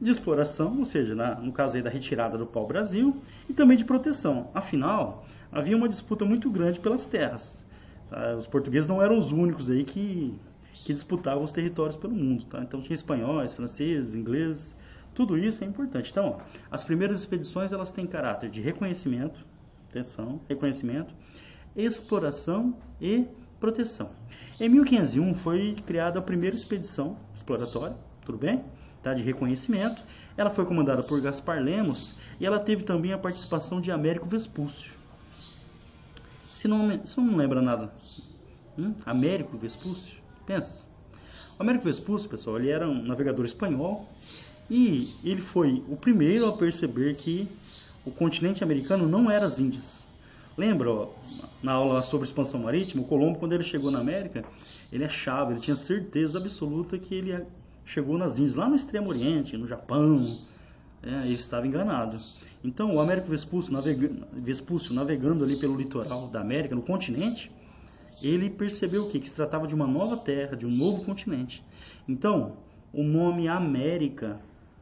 De 0.00 0.10
exploração, 0.10 0.78
ou 0.78 0.84
seja, 0.84 1.14
na, 1.14 1.34
no 1.34 1.52
caso 1.52 1.76
aí 1.76 1.82
da 1.82 1.90
retirada 1.90 2.38
do 2.38 2.46
pau-brasil, 2.46 3.16
e 3.48 3.52
também 3.52 3.76
de 3.76 3.84
proteção. 3.84 4.48
Afinal, 4.54 5.26
havia 5.52 5.76
uma 5.76 5.88
disputa 5.88 6.24
muito 6.24 6.48
grande 6.50 6.80
pelas 6.80 7.04
terras. 7.04 7.66
Tá? 8.08 8.34
Os 8.36 8.46
portugueses 8.46 8.88
não 8.88 9.02
eram 9.02 9.18
os 9.18 9.32
únicos 9.32 9.68
aí 9.68 9.84
que, 9.84 10.34
que 10.84 10.94
disputavam 10.94 11.44
os 11.44 11.52
territórios 11.52 11.96
pelo 11.96 12.14
mundo. 12.14 12.44
Tá? 12.46 12.60
Então 12.62 12.80
tinha 12.80 12.94
espanhóis, 12.94 13.52
franceses, 13.52 14.14
ingleses, 14.14 14.74
tudo 15.14 15.36
isso 15.36 15.64
é 15.64 15.66
importante. 15.66 16.10
Então, 16.10 16.38
ó, 16.38 16.40
as 16.70 16.84
primeiras 16.84 17.18
expedições 17.18 17.72
elas 17.72 17.90
têm 17.90 18.06
caráter 18.06 18.48
de 18.48 18.60
reconhecimento, 18.60 19.44
atenção, 19.90 20.40
reconhecimento, 20.48 21.12
exploração 21.76 22.76
e 23.00 23.26
proteção. 23.60 24.10
Em 24.60 24.68
1501 24.68 25.34
foi 25.34 25.76
criada 25.86 26.18
a 26.18 26.22
primeira 26.22 26.54
expedição 26.56 27.16
exploratória, 27.34 27.96
tudo 28.24 28.38
bem? 28.38 28.64
Tá, 29.02 29.14
de 29.14 29.22
reconhecimento. 29.22 30.02
Ela 30.36 30.50
foi 30.50 30.64
comandada 30.64 31.02
por 31.02 31.20
Gaspar 31.20 31.62
Lemos 31.62 32.14
e 32.40 32.46
ela 32.46 32.58
teve 32.58 32.82
também 32.82 33.12
a 33.12 33.18
participação 33.18 33.80
de 33.80 33.90
Américo 33.90 34.26
Vespúcio. 34.26 34.92
Se 36.42 36.66
não, 36.66 37.06
se 37.06 37.16
não 37.16 37.36
lembra 37.36 37.62
nada, 37.62 37.92
hum? 38.76 38.94
Américo 39.06 39.56
Vespúcio, 39.56 40.16
pensa. 40.44 40.86
O 41.58 41.62
Américo 41.62 41.84
Vespúcio, 41.84 42.28
pessoal, 42.28 42.58
ele 42.58 42.70
era 42.70 42.88
um 42.88 43.02
navegador 43.02 43.44
espanhol 43.44 44.08
E 44.70 45.14
ele 45.24 45.40
foi 45.40 45.82
o 45.88 45.96
primeiro 45.96 46.46
a 46.46 46.56
perceber 46.56 47.14
que 47.14 47.48
o 48.04 48.10
continente 48.10 48.62
americano 48.62 49.08
não 49.08 49.30
era 49.30 49.46
as 49.46 49.58
Índias. 49.58 50.06
Lembra, 50.58 50.90
ó, 50.90 51.08
na 51.62 51.74
aula 51.74 52.02
sobre 52.02 52.26
expansão 52.26 52.58
marítima, 52.58 53.04
o 53.04 53.06
Colombo, 53.06 53.38
quando 53.38 53.52
ele 53.52 53.62
chegou 53.62 53.92
na 53.92 54.00
América, 54.00 54.44
ele 54.92 55.04
achava, 55.04 55.52
ele 55.52 55.60
tinha 55.60 55.76
certeza 55.76 56.36
absoluta 56.36 56.98
que 56.98 57.14
ele 57.14 57.46
chegou 57.84 58.18
nas 58.18 58.40
Índias, 58.40 58.56
lá 58.56 58.68
no 58.68 58.74
Extremo 58.74 59.08
Oriente, 59.08 59.56
no 59.56 59.68
Japão. 59.68 60.16
É, 61.00 61.26
ele 61.26 61.34
estava 61.34 61.64
enganado. 61.64 62.18
Então, 62.64 62.92
o 62.92 63.00
Américo 63.00 63.28
Vespúcio, 63.28 63.72
navegando, 63.72 64.26
Vespúcio, 64.32 64.92
navegando 64.92 65.44
ali 65.44 65.56
pelo 65.60 65.76
litoral 65.76 66.26
da 66.26 66.40
América, 66.40 66.74
no 66.74 66.82
continente, 66.82 67.52
ele 68.20 68.50
percebeu 68.50 69.04
o 69.04 69.10
quê? 69.10 69.20
Que 69.20 69.28
se 69.28 69.36
tratava 69.36 69.64
de 69.64 69.76
uma 69.76 69.86
nova 69.86 70.16
terra, 70.16 70.56
de 70.56 70.66
um 70.66 70.70
novo 70.70 71.04
continente. 71.04 71.64
Então, 72.08 72.56
o 72.92 73.04
nome 73.04 73.46
América, 73.46 74.40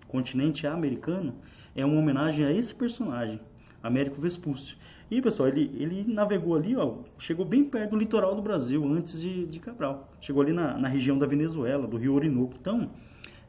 continente 0.08 0.66
americano, 0.66 1.34
é 1.74 1.84
uma 1.84 2.00
homenagem 2.00 2.46
a 2.46 2.50
esse 2.50 2.74
personagem, 2.74 3.38
Américo 3.86 4.20
Vespúcio. 4.20 4.76
E 5.10 5.22
pessoal, 5.22 5.48
ele, 5.48 5.70
ele 5.74 6.04
navegou 6.12 6.56
ali, 6.56 6.76
ó, 6.76 6.96
chegou 7.18 7.44
bem 7.44 7.64
perto 7.64 7.90
do 7.90 7.96
litoral 7.96 8.34
do 8.34 8.42
Brasil, 8.42 8.84
antes 8.84 9.20
de, 9.20 9.46
de 9.46 9.60
Cabral. 9.60 10.10
Chegou 10.20 10.42
ali 10.42 10.52
na, 10.52 10.76
na 10.76 10.88
região 10.88 11.16
da 11.16 11.26
Venezuela, 11.26 11.86
do 11.86 11.96
rio 11.96 12.14
Orinoco. 12.14 12.54
Então, 12.60 12.90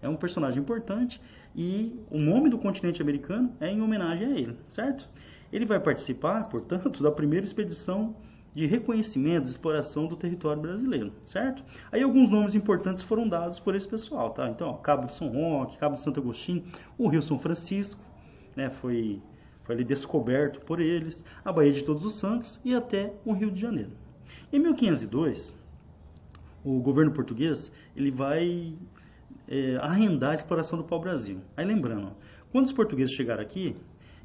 é 0.01 0.07
um 0.07 0.15
personagem 0.15 0.61
importante 0.61 1.19
e 1.55 1.99
o 2.11 2.19
nome 2.19 2.49
do 2.49 2.57
continente 2.57 3.01
americano 3.01 3.51
é 3.59 3.71
em 3.71 3.81
homenagem 3.81 4.27
a 4.27 4.37
ele, 4.37 4.55
certo? 4.69 5.09
Ele 5.51 5.65
vai 5.65 5.79
participar, 5.79 6.47
portanto, 6.49 7.01
da 7.01 7.11
primeira 7.11 7.45
expedição 7.45 8.15
de 8.53 8.65
reconhecimento, 8.65 9.43
de 9.43 9.49
exploração 9.51 10.07
do 10.07 10.15
território 10.15 10.61
brasileiro, 10.61 11.13
certo? 11.23 11.63
Aí 11.91 12.01
alguns 12.01 12.29
nomes 12.29 12.55
importantes 12.55 13.03
foram 13.03 13.27
dados 13.27 13.59
por 13.59 13.75
esse 13.75 13.87
pessoal, 13.87 14.31
tá? 14.31 14.49
Então, 14.49 14.69
ó, 14.69 14.73
Cabo 14.73 15.05
de 15.05 15.13
São 15.13 15.27
Roque, 15.29 15.77
Cabo 15.77 15.95
de 15.95 16.01
Santo 16.01 16.19
Agostinho, 16.19 16.63
o 16.97 17.07
Rio 17.07 17.21
São 17.21 17.37
Francisco, 17.37 18.01
né, 18.55 18.69
foi 18.69 19.21
foi 19.67 19.75
ali 19.75 19.83
descoberto 19.83 20.61
por 20.61 20.79
eles, 20.79 21.25
a 21.43 21.51
Baía 21.51 21.73
de 21.73 21.83
Todos 21.83 22.05
os 22.05 22.15
Santos 22.15 22.57
e 22.63 22.73
até 22.73 23.13
o 23.25 23.33
Rio 23.33 23.51
de 23.51 23.59
Janeiro. 23.59 23.91
Em 24.51 24.59
1502, 24.59 25.53
o 26.63 26.79
governo 26.79 27.11
português 27.11 27.69
ele 27.93 28.09
vai 28.09 28.73
é, 29.45 29.75
arrendar 29.81 30.31
a 30.31 30.35
exploração 30.35 30.77
do 30.77 30.85
pau-brasil. 30.85 31.41
Aí 31.57 31.65
lembrando, 31.65 32.13
quando 32.49 32.65
os 32.65 32.71
portugueses 32.71 33.13
chegaram 33.13 33.43
aqui, 33.43 33.75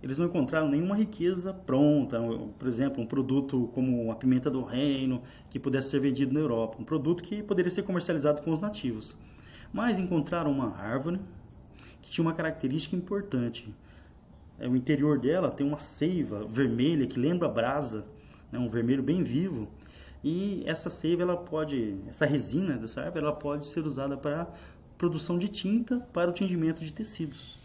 eles 0.01 0.17
não 0.17 0.27
encontraram 0.27 0.69
nenhuma 0.69 0.95
riqueza 0.95 1.53
pronta, 1.53 2.21
por 2.57 2.69
exemplo, 2.69 3.03
um 3.03 3.07
produto 3.07 3.69
como 3.75 4.13
a 4.13 4.15
pimenta 4.15 4.49
do 4.49 4.63
reino, 4.63 5.23
que 5.51 5.59
pudesse 5.59 5.91
ser 5.91 5.99
vendido 5.99 6.33
na 6.33 6.39
Europa, 6.39 6.77
um 6.79 6.85
produto 6.85 7.21
que 7.21 7.43
poderia 7.43 7.71
ser 7.71 7.83
comercializado 7.83 8.43
com 8.43 8.53
os 8.53 8.61
nativos. 8.61 9.19
Mas 9.73 9.99
encontraram 9.99 10.53
uma 10.53 10.77
árvore 10.77 11.19
que 12.01 12.13
tinha 12.13 12.25
uma 12.25 12.35
característica 12.35 12.95
importante, 12.95 13.75
o 14.69 14.77
interior 14.77 15.19
dela 15.19 15.51
tem 15.51 15.67
uma 15.67 15.79
seiva 15.79 16.45
vermelha 16.45 17.07
que 17.07 17.19
lembra 17.19 17.49
brasa, 17.49 18.05
né, 18.51 18.59
um 18.59 18.69
vermelho 18.69 19.03
bem 19.03 19.23
vivo. 19.23 19.69
E 20.23 20.63
essa 20.67 20.89
seiva, 20.89 21.23
ela 21.23 21.37
pode, 21.37 21.97
essa 22.09 22.25
resina 22.25 22.77
dessa 22.77 23.01
árvore, 23.01 23.25
ela 23.25 23.35
pode 23.35 23.67
ser 23.67 23.85
usada 23.85 24.17
para 24.17 24.47
produção 24.97 25.37
de 25.37 25.49
tinta 25.49 25.99
para 26.13 26.31
o 26.31 26.33
tingimento 26.33 26.85
de 26.85 26.93
tecidos. 26.93 27.59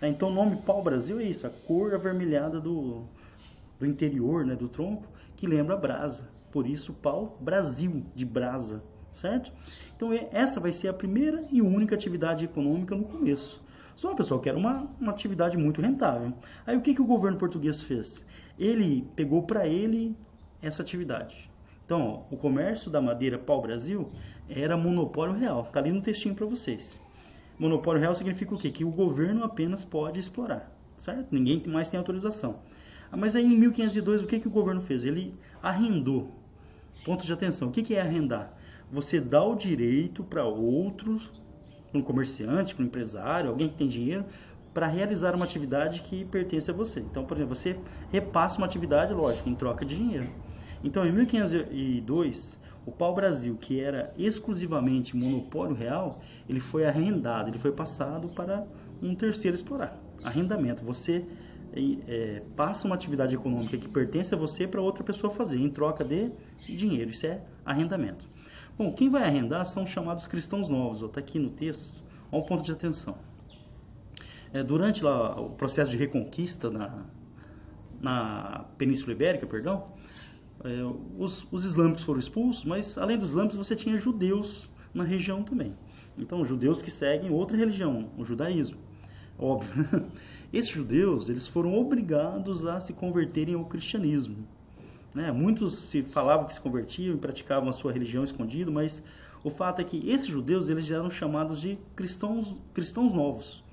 É, 0.00 0.08
então 0.08 0.30
o 0.30 0.34
nome 0.34 0.56
pau-brasil 0.56 1.20
é 1.20 1.24
isso, 1.24 1.46
a 1.46 1.50
cor 1.50 1.94
avermelhada 1.94 2.60
do, 2.60 3.02
do 3.78 3.84
interior, 3.84 4.46
né, 4.46 4.54
do 4.54 4.68
tronco, 4.68 5.06
que 5.36 5.46
lembra 5.46 5.76
brasa. 5.76 6.28
Por 6.50 6.66
isso 6.66 6.94
pau-brasil, 6.94 8.06
de 8.14 8.24
brasa, 8.24 8.82
certo? 9.12 9.52
Então 9.94 10.10
essa 10.32 10.60
vai 10.60 10.72
ser 10.72 10.88
a 10.88 10.94
primeira 10.94 11.44
e 11.50 11.60
única 11.60 11.94
atividade 11.94 12.44
econômica 12.44 12.94
no 12.94 13.04
começo. 13.04 13.62
Só, 13.98 14.14
pessoal, 14.14 14.38
que 14.38 14.48
era 14.48 14.56
uma, 14.56 14.88
uma 15.00 15.10
atividade 15.10 15.56
muito 15.56 15.80
rentável. 15.82 16.32
Aí 16.64 16.76
o 16.76 16.80
que, 16.80 16.94
que 16.94 17.02
o 17.02 17.04
governo 17.04 17.36
português 17.36 17.82
fez? 17.82 18.24
Ele 18.56 19.04
pegou 19.16 19.42
para 19.42 19.66
ele 19.66 20.16
essa 20.62 20.82
atividade. 20.82 21.50
Então, 21.84 22.24
ó, 22.30 22.32
o 22.32 22.38
comércio 22.38 22.92
da 22.92 23.00
madeira 23.00 23.36
pau-brasil 23.36 24.08
era 24.48 24.76
monopólio 24.76 25.34
real. 25.34 25.62
Está 25.62 25.80
ali 25.80 25.90
no 25.90 26.00
textinho 26.00 26.36
para 26.36 26.46
vocês. 26.46 27.00
Monopólio 27.58 28.00
real 28.00 28.14
significa 28.14 28.54
o 28.54 28.58
quê? 28.58 28.70
Que 28.70 28.84
o 28.84 28.90
governo 28.92 29.42
apenas 29.42 29.84
pode 29.84 30.20
explorar, 30.20 30.72
certo? 30.96 31.34
Ninguém 31.34 31.60
mais 31.66 31.88
tem 31.88 31.98
autorização. 31.98 32.60
Ah, 33.10 33.16
mas 33.16 33.34
aí 33.34 33.44
em 33.44 33.58
1502 33.58 34.22
o 34.22 34.28
que, 34.28 34.38
que 34.38 34.46
o 34.46 34.52
governo 34.52 34.80
fez? 34.80 35.04
Ele 35.04 35.34
arrendou. 35.60 36.30
Ponto 37.04 37.26
de 37.26 37.32
atenção. 37.32 37.66
O 37.66 37.72
que, 37.72 37.82
que 37.82 37.96
é 37.96 38.00
arrendar? 38.00 38.56
Você 38.92 39.20
dá 39.20 39.42
o 39.42 39.56
direito 39.56 40.22
para 40.22 40.44
outros 40.44 41.32
para 41.90 42.00
um 42.00 42.02
comerciante, 42.02 42.74
para 42.74 42.82
um 42.82 42.86
empresário, 42.86 43.50
alguém 43.50 43.68
que 43.68 43.76
tem 43.76 43.88
dinheiro, 43.88 44.24
para 44.72 44.86
realizar 44.86 45.34
uma 45.34 45.44
atividade 45.44 46.02
que 46.02 46.24
pertence 46.24 46.70
a 46.70 46.74
você. 46.74 47.00
Então, 47.00 47.24
por 47.24 47.36
exemplo, 47.36 47.54
você 47.54 47.76
repassa 48.10 48.58
uma 48.58 48.66
atividade, 48.66 49.12
lógico, 49.12 49.48
em 49.48 49.54
troca 49.54 49.84
de 49.84 49.96
dinheiro. 49.96 50.28
Então, 50.84 51.06
em 51.06 51.12
1502, 51.12 52.58
o 52.86 52.92
pau-brasil, 52.92 53.56
que 53.56 53.80
era 53.80 54.12
exclusivamente 54.16 55.16
monopólio 55.16 55.74
real, 55.74 56.20
ele 56.48 56.60
foi 56.60 56.86
arrendado, 56.86 57.50
ele 57.50 57.58
foi 57.58 57.72
passado 57.72 58.28
para 58.28 58.66
um 59.02 59.14
terceiro 59.14 59.54
explorar. 59.54 59.98
Arrendamento. 60.22 60.84
Você 60.84 61.26
é, 62.06 62.42
passa 62.56 62.86
uma 62.86 62.94
atividade 62.94 63.34
econômica 63.34 63.76
que 63.76 63.88
pertence 63.88 64.34
a 64.34 64.38
você 64.38 64.66
para 64.66 64.80
outra 64.80 65.04
pessoa 65.04 65.30
fazer, 65.30 65.58
em 65.58 65.68
troca 65.68 66.04
de 66.04 66.30
dinheiro. 66.66 67.10
Isso 67.10 67.26
é 67.26 67.42
arrendamento. 67.64 68.28
Bom, 68.78 68.92
quem 68.92 69.10
vai 69.10 69.24
arrendar 69.24 69.66
são 69.66 69.84
chamados 69.84 70.28
cristãos 70.28 70.68
novos. 70.68 71.02
Está 71.02 71.18
aqui 71.18 71.36
no 71.36 71.50
texto. 71.50 72.00
Olha 72.30 72.44
um 72.44 72.46
ponto 72.46 72.62
de 72.62 72.70
atenção. 72.70 73.18
É, 74.52 74.62
durante 74.62 75.02
lá, 75.02 75.40
o 75.40 75.50
processo 75.50 75.90
de 75.90 75.96
reconquista 75.96 76.70
na, 76.70 77.04
na 78.00 78.66
Península 78.78 79.10
Ibérica, 79.10 79.48
perdão, 79.48 79.88
é, 80.62 80.68
os, 81.18 81.44
os 81.50 81.64
islâmicos 81.64 82.04
foram 82.04 82.20
expulsos, 82.20 82.64
mas 82.64 82.96
além 82.96 83.18
dos 83.18 83.30
islâmicos 83.30 83.56
você 83.56 83.74
tinha 83.74 83.98
judeus 83.98 84.70
na 84.94 85.02
região 85.02 85.42
também. 85.42 85.74
Então, 86.16 86.46
judeus 86.46 86.80
que 86.80 86.90
seguem 86.92 87.32
outra 87.32 87.56
religião, 87.56 88.12
o 88.16 88.24
judaísmo. 88.24 88.78
Óbvio. 89.36 90.06
Esses 90.52 90.70
judeus, 90.70 91.28
eles 91.28 91.48
foram 91.48 91.74
obrigados 91.74 92.64
a 92.64 92.78
se 92.78 92.92
converterem 92.92 93.56
ao 93.56 93.64
cristianismo. 93.64 94.46
Né? 95.18 95.32
Muitos 95.32 95.76
se 95.76 96.00
falavam 96.00 96.46
que 96.46 96.54
se 96.54 96.60
convertiam 96.60 97.16
e 97.16 97.18
praticavam 97.18 97.68
a 97.68 97.72
sua 97.72 97.90
religião 97.90 98.22
escondido, 98.22 98.70
mas 98.70 99.02
o 99.42 99.50
fato 99.50 99.80
é 99.80 99.84
que 99.84 100.08
esses 100.08 100.28
judeus 100.28 100.68
eles 100.68 100.88
eram 100.92 101.10
chamados 101.10 101.60
de 101.60 101.76
cristãos, 101.96 102.54
cristãos 102.72 103.12
novos, 103.12 103.64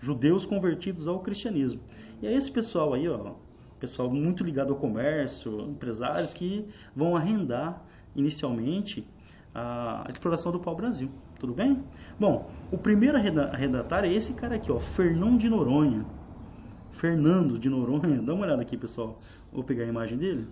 judeus 0.00 0.46
convertidos 0.46 1.06
ao 1.06 1.20
cristianismo. 1.20 1.82
E 2.22 2.26
é 2.26 2.32
esse 2.32 2.50
pessoal 2.50 2.94
aí, 2.94 3.06
ó, 3.06 3.34
pessoal 3.78 4.10
muito 4.10 4.42
ligado 4.42 4.72
ao 4.72 4.78
comércio, 4.78 5.60
empresários 5.68 6.32
que 6.32 6.66
vão 6.96 7.14
arrendar 7.14 7.84
inicialmente 8.16 9.06
a 9.54 10.06
exploração 10.08 10.52
do 10.52 10.58
pau-brasil. 10.58 11.10
Tudo 11.38 11.52
bem? 11.52 11.84
Bom, 12.18 12.50
o 12.72 12.78
primeiro 12.78 13.18
arrendatário 13.18 14.10
é 14.10 14.14
esse 14.14 14.32
cara 14.32 14.56
aqui, 14.56 14.72
ó, 14.72 14.80
Fernão 14.80 15.36
de 15.36 15.50
Noronha. 15.50 16.06
Fernando 16.92 17.58
de 17.58 17.68
Noronha, 17.68 18.16
dá 18.24 18.32
uma 18.32 18.46
olhada 18.46 18.62
aqui, 18.62 18.74
pessoal. 18.74 19.18
Vou 19.52 19.62
pegar 19.62 19.84
a 19.84 19.86
imagem 19.86 20.16
dele 20.16 20.48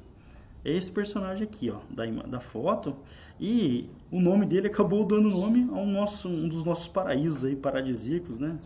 é 0.65 0.73
esse 0.73 0.91
personagem 0.91 1.45
aqui, 1.45 1.71
ó, 1.71 1.79
da, 1.91 2.07
da 2.07 2.41
foto. 2.41 2.97
E 3.41 3.89
o 4.11 4.21
nome 4.21 4.47
dele 4.47 4.69
acabou 4.69 5.05
dando 5.05 5.29
nome 5.29 5.69
a 5.73 5.85
nosso, 5.85 6.29
um 6.29 6.49
dos 6.49 6.65
nossos 6.65 6.87
paraísos 6.87 7.45
aí, 7.45 7.57
paradisíacos, 7.57 8.39
né? 8.39 8.57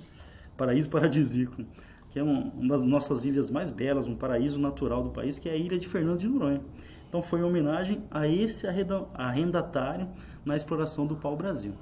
Paraíso 0.56 0.88
paradisíaco, 0.90 1.64
que 2.10 2.18
é 2.18 2.24
um, 2.24 2.50
uma 2.50 2.76
das 2.76 2.86
nossas 2.86 3.24
ilhas 3.24 3.50
mais 3.50 3.70
belas, 3.70 4.06
um 4.06 4.14
paraíso 4.14 4.58
natural 4.58 5.02
do 5.02 5.10
país, 5.10 5.38
que 5.38 5.48
é 5.48 5.52
a 5.52 5.56
ilha 5.56 5.78
de 5.78 5.88
Fernando 5.88 6.18
de 6.18 6.28
Noronha. 6.28 6.60
Então 7.08 7.22
foi 7.22 7.40
em 7.40 7.44
homenagem 7.44 8.02
a 8.10 8.28
esse 8.28 8.66
arrendatário 9.14 10.08
na 10.44 10.56
exploração 10.56 11.06
do 11.06 11.16
pau-brasil. 11.16 11.72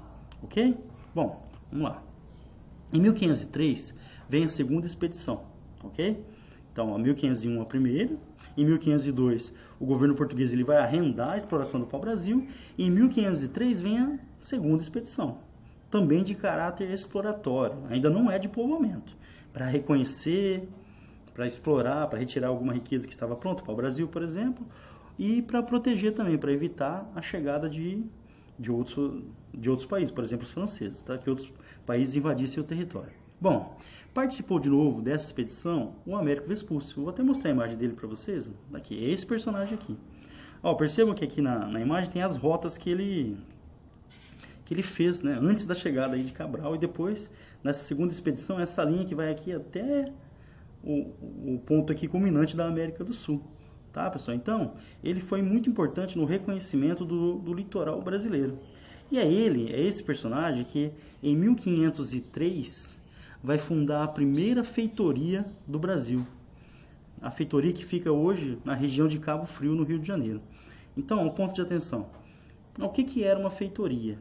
Ok? 0.41 0.77
Bom, 1.13 1.45
vamos 1.71 1.89
lá. 1.89 2.03
Em 2.93 3.01
1503 3.01 3.93
vem 4.29 4.45
a 4.45 4.49
segunda 4.49 4.85
expedição, 4.85 5.43
ok? 5.83 6.23
Então, 6.71 6.93
a 6.93 6.99
1501 6.99 7.61
a 7.61 7.65
primeira, 7.65 8.17
em 8.57 8.65
1502 8.65 9.53
o 9.79 9.85
governo 9.85 10.15
português 10.15 10.53
ele 10.53 10.63
vai 10.63 10.77
arrendar 10.77 11.31
a 11.31 11.37
exploração 11.37 11.79
do 11.79 11.85
pau-brasil 11.85 12.47
e 12.77 12.85
em 12.85 12.89
1503 12.89 13.81
vem 13.81 13.99
a 13.99 14.19
segunda 14.39 14.81
expedição, 14.81 15.39
também 15.89 16.23
de 16.23 16.35
caráter 16.35 16.89
exploratório, 16.91 17.77
ainda 17.89 18.09
não 18.09 18.31
é 18.31 18.39
de 18.39 18.47
povoamento, 18.47 19.15
para 19.51 19.65
reconhecer, 19.65 20.67
para 21.33 21.45
explorar, 21.45 22.07
para 22.07 22.19
retirar 22.19 22.47
alguma 22.47 22.73
riqueza 22.73 23.05
que 23.05 23.13
estava 23.13 23.35
pronta 23.35 23.61
para 23.61 23.73
o 23.73 23.75
Brasil, 23.75 24.07
por 24.07 24.23
exemplo, 24.23 24.65
e 25.19 25.41
para 25.41 25.61
proteger 25.61 26.13
também, 26.13 26.37
para 26.37 26.51
evitar 26.51 27.09
a 27.15 27.21
chegada 27.21 27.69
de, 27.69 28.03
de, 28.57 28.71
outros, 28.71 29.23
de 29.53 29.69
outros 29.69 29.87
países, 29.87 30.11
por 30.11 30.23
exemplo, 30.23 30.45
os 30.45 30.51
franceses, 30.51 31.01
tá? 31.01 31.17
que 31.17 31.29
outros 31.29 31.51
países 31.85 32.15
invadissem 32.15 32.61
o 32.61 32.65
território. 32.65 33.11
Bom, 33.39 33.77
participou 34.15 34.61
de 34.61 34.69
novo 34.69 35.01
dessa 35.01 35.25
expedição 35.25 35.93
o 36.05 36.15
Américo 36.15 36.47
Vespúcio. 36.47 37.01
Vou 37.01 37.09
até 37.09 37.21
mostrar 37.21 37.49
a 37.49 37.53
imagem 37.53 37.77
dele 37.77 37.93
para 37.93 38.07
vocês. 38.07 38.49
Aqui, 38.73 38.97
é 38.97 39.11
esse 39.11 39.25
personagem 39.25 39.73
aqui. 39.73 39.95
Ó, 40.63 40.73
percebam 40.73 41.13
que 41.13 41.25
aqui 41.25 41.41
na, 41.41 41.67
na 41.67 41.81
imagem 41.81 42.09
tem 42.09 42.21
as 42.21 42.37
rotas 42.37 42.77
que 42.77 42.89
ele 42.89 43.37
que 44.63 44.73
ele 44.73 44.81
fez, 44.81 45.21
né, 45.21 45.37
antes 45.39 45.67
da 45.67 45.75
chegada 45.75 46.15
aí 46.15 46.23
de 46.23 46.31
Cabral 46.31 46.73
e 46.73 46.79
depois 46.79 47.29
nessa 47.63 47.83
segunda 47.83 48.11
expedição, 48.11 48.59
essa 48.59 48.83
linha 48.83 49.05
que 49.05 49.13
vai 49.13 49.29
aqui 49.29 49.51
até 49.51 50.11
o, 50.83 51.11
o 51.53 51.61
ponto 51.67 51.91
aqui 51.91 52.07
culminante 52.07 52.55
da 52.55 52.65
América 52.65 53.03
do 53.03 53.13
Sul. 53.13 53.43
Tá, 53.93 54.09
pessoal? 54.09 54.35
Então, 54.35 54.73
ele 55.03 55.19
foi 55.19 55.41
muito 55.41 55.69
importante 55.69 56.17
no 56.17 56.25
reconhecimento 56.25 57.05
do, 57.05 57.35
do 57.35 57.53
litoral 57.53 58.01
brasileiro. 58.01 58.57
E 59.11 59.19
é 59.19 59.31
ele, 59.31 59.71
é 59.71 59.81
esse 59.81 60.01
personagem 60.01 60.63
que 60.63 60.91
em 61.21 61.35
1503 61.35 63.04
vai 63.45 63.59
fundar 63.59 64.03
a 64.03 64.07
primeira 64.07 64.63
feitoria 64.63 65.45
do 65.67 65.77
Brasil. 65.77 66.25
A 67.21 67.29
feitoria 67.29 67.71
que 67.71 67.85
fica 67.85 68.11
hoje 68.11 68.57
na 68.65 68.73
região 68.73 69.07
de 69.07 69.19
Cabo 69.19 69.45
Frio, 69.45 69.75
no 69.75 69.83
Rio 69.83 69.99
de 69.99 70.07
Janeiro. 70.07 70.41
Então, 70.97 71.23
um 71.23 71.29
ponto 71.29 71.53
de 71.53 71.61
atenção. 71.61 72.07
O 72.79 72.89
que, 72.89 73.03
que 73.03 73.23
era 73.23 73.37
uma 73.37 73.51
feitoria? 73.51 74.17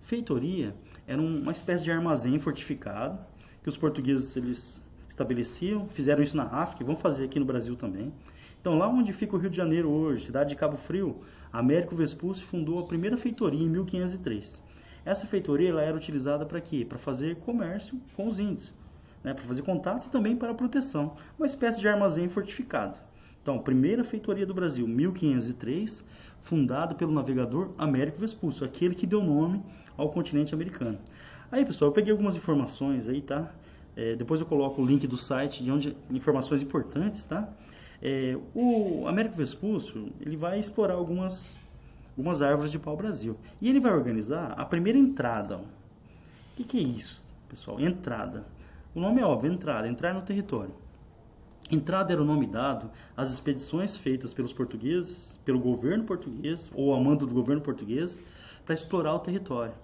Feitoria 0.00 0.74
era 1.06 1.20
uma 1.20 1.52
espécie 1.52 1.84
de 1.84 1.90
armazém 1.90 2.38
fortificado 2.38 3.18
que 3.62 3.68
os 3.68 3.76
portugueses 3.76 4.34
eles 4.34 4.82
estabeleciam, 5.06 5.86
fizeram 5.88 6.22
isso 6.22 6.36
na 6.36 6.44
África 6.44 6.82
e 6.82 6.86
vão 6.86 6.96
fazer 6.96 7.26
aqui 7.26 7.38
no 7.38 7.44
Brasil 7.44 7.76
também. 7.76 8.14
Então, 8.62 8.78
lá 8.78 8.88
onde 8.88 9.12
fica 9.12 9.36
o 9.36 9.38
Rio 9.38 9.50
de 9.50 9.58
Janeiro 9.58 9.90
hoje, 9.90 10.24
cidade 10.24 10.48
de 10.48 10.56
Cabo 10.56 10.78
Frio, 10.78 11.20
Américo 11.52 11.94
Vespucci 11.94 12.42
fundou 12.42 12.78
a 12.78 12.86
primeira 12.86 13.18
feitoria 13.18 13.62
em 13.62 13.68
1503. 13.68 14.62
Essa 15.04 15.26
feitoria 15.26 15.70
ela 15.70 15.82
era 15.82 15.96
utilizada 15.96 16.46
para 16.46 16.60
quê? 16.60 16.84
Para 16.84 16.98
fazer 16.98 17.36
comércio 17.36 18.00
com 18.16 18.26
os 18.26 18.38
índios, 18.38 18.72
né? 19.22 19.34
para 19.34 19.44
fazer 19.44 19.62
contato 19.62 20.06
e 20.06 20.10
também 20.10 20.34
para 20.34 20.54
proteção, 20.54 21.16
uma 21.38 21.46
espécie 21.46 21.80
de 21.80 21.88
armazém 21.88 22.28
fortificado. 22.28 22.98
Então, 23.42 23.58
primeira 23.58 24.02
feitoria 24.02 24.46
do 24.46 24.54
Brasil, 24.54 24.88
1503, 24.88 26.02
fundada 26.40 26.94
pelo 26.94 27.12
navegador 27.12 27.72
Américo 27.76 28.18
Vespucci, 28.18 28.64
aquele 28.64 28.94
que 28.94 29.06
deu 29.06 29.22
nome 29.22 29.62
ao 29.98 30.08
continente 30.08 30.54
americano. 30.54 30.98
Aí, 31.52 31.62
pessoal, 31.64 31.90
eu 31.90 31.92
peguei 31.92 32.10
algumas 32.10 32.36
informações 32.36 33.06
aí, 33.06 33.20
tá? 33.20 33.52
É, 33.94 34.16
depois 34.16 34.40
eu 34.40 34.46
coloco 34.46 34.80
o 34.80 34.86
link 34.86 35.06
do 35.06 35.18
site 35.18 35.62
de 35.62 35.70
onde 35.70 35.96
informações 36.10 36.62
importantes, 36.62 37.22
tá? 37.24 37.48
É, 38.02 38.36
o 38.54 39.06
Américo 39.06 39.36
Vespucci 39.36 40.12
ele 40.20 40.36
vai 40.36 40.58
explorar 40.58 40.94
algumas 40.94 41.56
algumas 42.16 42.40
árvores 42.40 42.70
de 42.70 42.78
pau-brasil 42.78 43.36
e 43.60 43.68
ele 43.68 43.80
vai 43.80 43.92
organizar 43.92 44.52
a 44.52 44.64
primeira 44.64 44.98
entrada. 44.98 45.56
O 45.58 45.64
que, 46.56 46.64
que 46.64 46.78
é 46.78 46.82
isso, 46.82 47.26
pessoal? 47.48 47.80
Entrada. 47.80 48.46
O 48.94 49.00
nome 49.00 49.20
é 49.20 49.24
óbvio, 49.24 49.52
entrada, 49.52 49.88
entrar 49.88 50.14
no 50.14 50.22
território. 50.22 50.72
Entrada 51.70 52.12
era 52.12 52.22
o 52.22 52.24
nome 52.24 52.46
dado 52.46 52.90
às 53.16 53.32
expedições 53.32 53.96
feitas 53.96 54.32
pelos 54.32 54.52
portugueses, 54.52 55.40
pelo 55.44 55.58
governo 55.58 56.04
português 56.04 56.70
ou 56.74 56.94
a 56.94 57.00
mando 57.00 57.26
do 57.26 57.34
governo 57.34 57.60
português 57.60 58.22
para 58.64 58.74
explorar 58.74 59.14
o 59.14 59.18
território. 59.18 59.74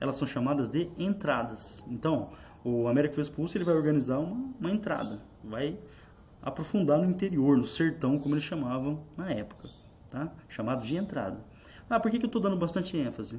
Elas 0.00 0.16
são 0.16 0.26
chamadas 0.26 0.68
de 0.68 0.88
entradas. 0.98 1.84
Então, 1.88 2.30
o 2.64 2.88
Américo 2.88 3.14
Vespucci 3.14 3.56
ele 3.56 3.64
vai 3.64 3.74
organizar 3.74 4.18
uma, 4.18 4.50
uma 4.58 4.70
entrada, 4.70 5.20
vai 5.44 5.78
aprofundar 6.42 6.98
no 6.98 7.04
interior, 7.04 7.56
no 7.56 7.66
sertão, 7.66 8.18
como 8.18 8.34
eles 8.34 8.44
chamavam 8.44 9.00
na 9.16 9.30
época, 9.30 9.68
tá? 10.10 10.32
chamado 10.48 10.84
de 10.84 10.96
entrada. 10.96 11.38
Ah, 11.88 12.00
por 12.00 12.10
que, 12.10 12.18
que 12.18 12.24
eu 12.24 12.28
estou 12.28 12.42
dando 12.42 12.56
bastante 12.56 12.96
ênfase? 12.96 13.38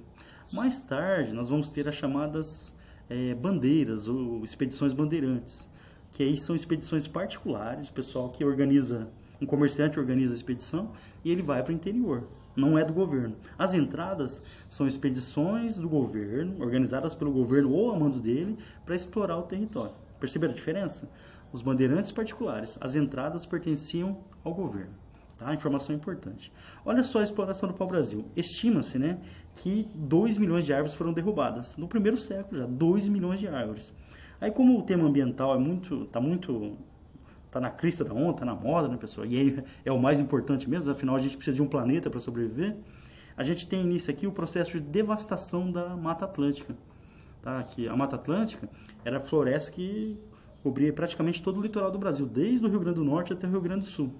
Mais 0.53 0.79
tarde 0.79 1.33
nós 1.33 1.49
vamos 1.49 1.69
ter 1.69 1.85
as 1.85 1.95
chamadas 1.95 2.73
é, 3.09 3.33
bandeiras 3.35 4.07
ou 4.07 4.41
expedições 4.41 4.93
bandeirantes, 4.93 5.69
que 6.13 6.23
aí 6.23 6.37
são 6.37 6.55
expedições 6.55 7.07
particulares, 7.07 7.89
o 7.89 7.93
pessoal 7.93 8.29
que 8.29 8.45
organiza, 8.45 9.09
um 9.41 9.45
comerciante 9.45 9.99
organiza 9.99 10.33
a 10.33 10.37
expedição 10.37 10.93
e 11.25 11.29
ele 11.29 11.41
vai 11.41 11.61
para 11.61 11.73
o 11.73 11.75
interior, 11.75 12.25
não 12.55 12.77
é 12.77 12.85
do 12.85 12.93
governo. 12.93 13.35
As 13.59 13.73
entradas 13.73 14.41
são 14.69 14.87
expedições 14.87 15.77
do 15.77 15.89
governo, 15.89 16.63
organizadas 16.63 17.13
pelo 17.13 17.33
governo 17.33 17.73
ou 17.73 17.91
a 17.91 17.99
mando 17.99 18.17
dele, 18.17 18.57
para 18.85 18.95
explorar 18.95 19.37
o 19.39 19.43
território. 19.43 19.93
Perceberam 20.21 20.53
a 20.53 20.55
diferença? 20.55 21.11
Os 21.51 21.61
bandeirantes 21.61 22.13
particulares, 22.13 22.77
as 22.79 22.95
entradas 22.95 23.45
pertenciam 23.45 24.19
ao 24.41 24.53
governo. 24.53 24.93
Tá? 25.37 25.53
Informação 25.53 25.95
importante. 25.95 26.51
Olha 26.83 27.03
só 27.03 27.19
a 27.19 27.23
exploração 27.23 27.69
do 27.69 27.75
pau-brasil. 27.75 28.25
Estima-se 28.35 28.97
né, 28.97 29.19
que 29.55 29.87
2 29.93 30.37
milhões 30.37 30.65
de 30.65 30.73
árvores 30.73 30.95
foram 30.95 31.13
derrubadas. 31.13 31.77
No 31.77 31.87
primeiro 31.87 32.17
século 32.17 32.61
já, 32.61 32.65
2 32.65 33.07
milhões 33.07 33.39
de 33.39 33.47
árvores. 33.47 33.93
Aí 34.41 34.51
como 34.51 34.79
o 34.79 34.83
tema 34.83 35.07
ambiental 35.07 35.53
é 35.53 35.59
muito, 35.59 36.03
está 36.03 36.19
muito, 36.19 36.77
tá 37.51 37.59
na 37.59 37.69
crista 37.69 38.03
da 38.03 38.13
onda, 38.13 38.33
tá 38.33 38.45
na 38.45 38.55
moda, 38.55 38.87
né, 38.87 38.97
pessoal? 38.97 39.27
E 39.27 39.39
aí 39.39 39.63
é 39.85 39.91
o 39.91 39.99
mais 39.99 40.19
importante 40.19 40.67
mesmo, 40.67 40.91
afinal 40.91 41.15
a 41.15 41.19
gente 41.19 41.35
precisa 41.35 41.55
de 41.55 41.61
um 41.61 41.67
planeta 41.67 42.09
para 42.09 42.19
sobreviver. 42.19 42.75
A 43.35 43.43
gente 43.43 43.67
tem 43.67 43.83
início 43.83 44.11
aqui 44.11 44.25
o 44.25 44.31
processo 44.31 44.71
de 44.71 44.79
devastação 44.79 45.71
da 45.71 45.95
Mata 45.95 46.25
Atlântica. 46.25 46.75
Tá? 47.43 47.61
Que 47.61 47.87
a 47.87 47.95
Mata 47.95 48.15
Atlântica 48.15 48.67
era 49.05 49.17
a 49.17 49.21
floresta 49.21 49.71
que 49.71 50.19
cobria 50.63 50.91
praticamente 50.91 51.43
todo 51.43 51.59
o 51.59 51.61
litoral 51.61 51.91
do 51.91 51.99
Brasil, 51.99 52.25
desde 52.25 52.65
o 52.65 52.69
Rio 52.69 52.79
Grande 52.79 52.95
do 52.95 53.05
Norte 53.05 53.33
até 53.33 53.45
o 53.45 53.51
Rio 53.51 53.61
Grande 53.61 53.81
do 53.81 53.87
Sul. 53.87 54.11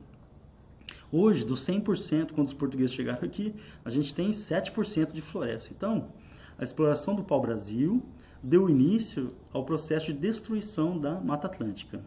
Hoje, 1.12 1.46
dos 1.46 1.65
100%, 1.65 2.32
quando 2.34 2.48
os 2.48 2.54
portugueses 2.54 2.93
chegaram 2.93 3.24
aqui, 3.24 3.56
a 3.86 3.89
gente 3.89 4.13
tem 4.13 4.32
7% 4.32 5.13
de 5.13 5.22
floresta. 5.22 5.72
Então, 5.76 6.10
a 6.58 6.63
exploração 6.63 7.15
do 7.15 7.24
pau-brasil 7.24 8.04
deu 8.43 8.70
início 8.70 9.34
ao 9.54 9.63
processo 9.63 10.08
de 10.08 10.13
destruição 10.13 11.00
da 11.00 11.20
Mata 11.20 11.48
Atlântica. 11.48 12.02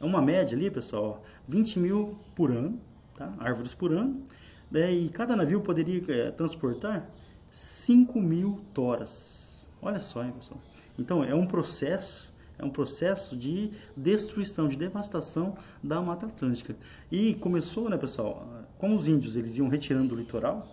É 0.00 0.04
uma 0.04 0.22
média 0.22 0.56
ali, 0.56 0.70
pessoal, 0.70 1.24
20 1.48 1.78
mil 1.78 2.16
por 2.36 2.50
ano, 2.50 2.80
tá? 3.16 3.32
árvores 3.38 3.74
por 3.74 3.92
ano, 3.92 4.22
né? 4.70 4.92
e 4.92 5.08
cada 5.08 5.34
navio 5.34 5.60
poderia 5.60 6.02
é, 6.12 6.30
transportar 6.30 7.08
5 7.50 8.20
mil 8.20 8.60
toras. 8.72 9.66
Olha 9.82 9.98
só, 9.98 10.22
hein, 10.22 10.32
pessoal. 10.38 10.60
Então, 10.96 11.24
é 11.24 11.34
um 11.34 11.46
processo 11.46 12.32
é 12.58 12.64
um 12.64 12.70
processo 12.70 13.36
de 13.36 13.70
destruição, 13.96 14.68
de 14.68 14.76
devastação 14.76 15.56
da 15.82 16.00
Mata 16.00 16.26
Atlântica. 16.26 16.76
E 17.10 17.34
começou, 17.34 17.88
né, 17.88 17.96
pessoal, 17.96 18.46
como 18.78 18.96
os 18.96 19.08
índios 19.08 19.36
eles 19.36 19.56
iam 19.56 19.68
retirando 19.68 20.10
do 20.10 20.16
litoral, 20.16 20.68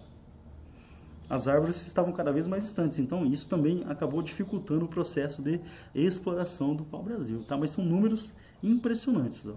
as 1.31 1.47
árvores 1.47 1.87
estavam 1.87 2.11
cada 2.11 2.29
vez 2.29 2.45
mais 2.45 2.63
distantes. 2.63 2.99
Então, 2.99 3.25
isso 3.25 3.47
também 3.47 3.85
acabou 3.87 4.21
dificultando 4.21 4.83
o 4.83 4.87
processo 4.87 5.41
de 5.41 5.61
exploração 5.95 6.75
do 6.75 6.83
pau-brasil. 6.83 7.43
Tá? 7.47 7.55
Mas 7.55 7.69
são 7.69 7.85
números 7.85 8.33
impressionantes. 8.61 9.45
Ó. 9.45 9.55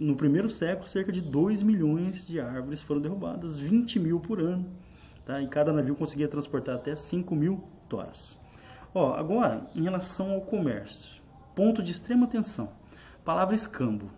No 0.00 0.16
primeiro 0.16 0.48
século, 0.48 0.88
cerca 0.88 1.12
de 1.12 1.20
2 1.20 1.62
milhões 1.62 2.26
de 2.26 2.40
árvores 2.40 2.80
foram 2.80 3.02
derrubadas, 3.02 3.58
20 3.58 4.00
mil 4.00 4.18
por 4.18 4.40
ano. 4.40 4.66
Tá? 5.26 5.42
E 5.42 5.46
cada 5.46 5.74
navio 5.74 5.94
conseguia 5.94 6.26
transportar 6.26 6.76
até 6.76 6.96
5 6.96 7.36
mil 7.36 7.62
toras. 7.86 8.38
Ó, 8.94 9.12
agora, 9.12 9.66
em 9.76 9.82
relação 9.82 10.32
ao 10.32 10.40
comércio. 10.40 11.17
Ponto 11.58 11.82
de 11.82 11.90
extrema 11.90 12.24
atenção. 12.24 12.70
Palavra 13.24 13.52
escambo. 13.52 14.08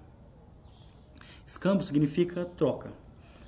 Escambo 1.46 1.83
significa 1.83 2.44
troca 2.44 2.90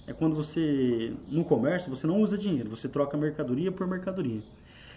é 0.06 0.14
quando 0.14 0.34
você, 0.34 1.14
no 1.28 1.44
comércio, 1.44 1.94
você 1.94 2.06
não 2.06 2.22
usa 2.22 2.38
dinheiro, 2.38 2.70
você 2.70 2.88
troca 2.88 3.18
mercadoria 3.18 3.70
por 3.70 3.86
mercadoria. 3.86 4.40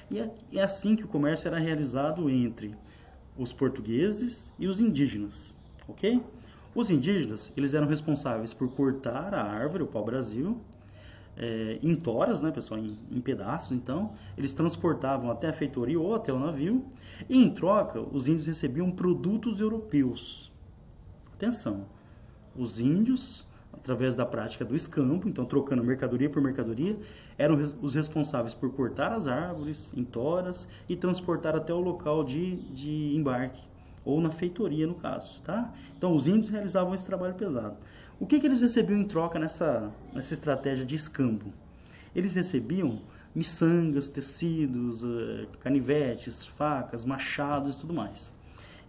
E 0.10 0.18
é, 0.18 0.32
é 0.54 0.64
assim 0.64 0.96
que 0.96 1.04
o 1.04 1.10
comércio 1.10 1.46
era 1.50 1.60
realizado 1.60 2.30
entre 2.30 2.74
os 3.38 3.52
portugueses 3.52 4.50
e 4.58 4.66
os 4.66 4.80
indígenas, 4.80 5.54
ok? 5.90 6.24
Os 6.74 6.90
indígenas, 6.90 7.52
eles 7.58 7.74
eram 7.74 7.88
responsáveis 7.88 8.54
por 8.54 8.70
cortar 8.70 9.34
a 9.34 9.44
árvore, 9.44 9.84
o 9.84 9.88
pau-brasil, 9.88 10.58
é, 11.38 11.80
em 11.82 11.96
toras, 11.96 12.42
né, 12.42 12.52
pessoal, 12.52 12.80
em, 12.80 12.98
em, 13.12 13.22
pedaços, 13.22 13.72
então, 13.72 14.14
eles 14.38 14.54
transportavam 14.54 15.30
até 15.30 15.50
a 15.50 15.54
feitoria 15.54 16.00
ou 16.00 16.16
até 16.16 16.32
o 16.32 16.40
navio, 16.40 16.86
e 17.30 17.42
em 17.42 17.50
troca, 17.54 18.00
os 18.00 18.28
índios 18.28 18.48
recebiam 18.48 18.92
produtos 18.92 19.60
europeus. 19.60 20.52
Atenção, 21.34 21.86
os 22.56 22.80
índios 22.80 23.46
através 23.74 24.16
da 24.16 24.26
prática 24.26 24.66
do 24.66 24.76
escampo, 24.76 25.28
então 25.28 25.46
trocando 25.46 25.84
mercadoria 25.84 26.30
por 26.30 26.42
mercadoria, 26.42 26.98
eram 27.38 27.56
os 27.82 27.94
responsáveis 27.94 28.54
por 28.54 28.72
cortar 28.72 29.12
as 29.12 29.28
árvores 29.28 29.94
em 29.96 30.04
toras 30.04 30.68
e 30.88 30.96
transportar 30.96 31.56
até 31.56 31.74
o 31.74 31.80
local 31.80 32.24
de, 32.24 32.56
de 32.74 33.16
embarque, 33.16 33.62
ou 34.06 34.22
na 34.22 34.30
feitoria 34.30 34.86
no 34.86 34.96
caso, 34.96 35.42
tá? 35.42 35.74
Então 35.98 36.16
os 36.16 36.28
índios 36.28 36.50
realizavam 36.50 36.94
esse 36.94 37.06
trabalho 37.06 37.34
pesado. 37.34 37.76
O 38.20 38.26
que, 38.26 38.40
que 38.40 38.46
eles 38.46 38.62
recebiam 38.62 39.00
em 39.00 39.08
troca 39.08 39.38
nessa, 39.40 39.92
nessa 40.14 40.34
estratégia 40.34 40.86
de 40.86 40.96
escambo? 40.96 41.52
Eles 42.16 42.36
recebiam 42.36 43.02
miçangas, 43.36 44.08
tecidos, 44.08 45.04
eh, 45.04 45.48
canivetes, 45.60 46.46
facas, 46.46 47.04
machados 47.04 47.76
e 47.76 47.80
tudo 47.80 47.94
mais. 47.94 48.34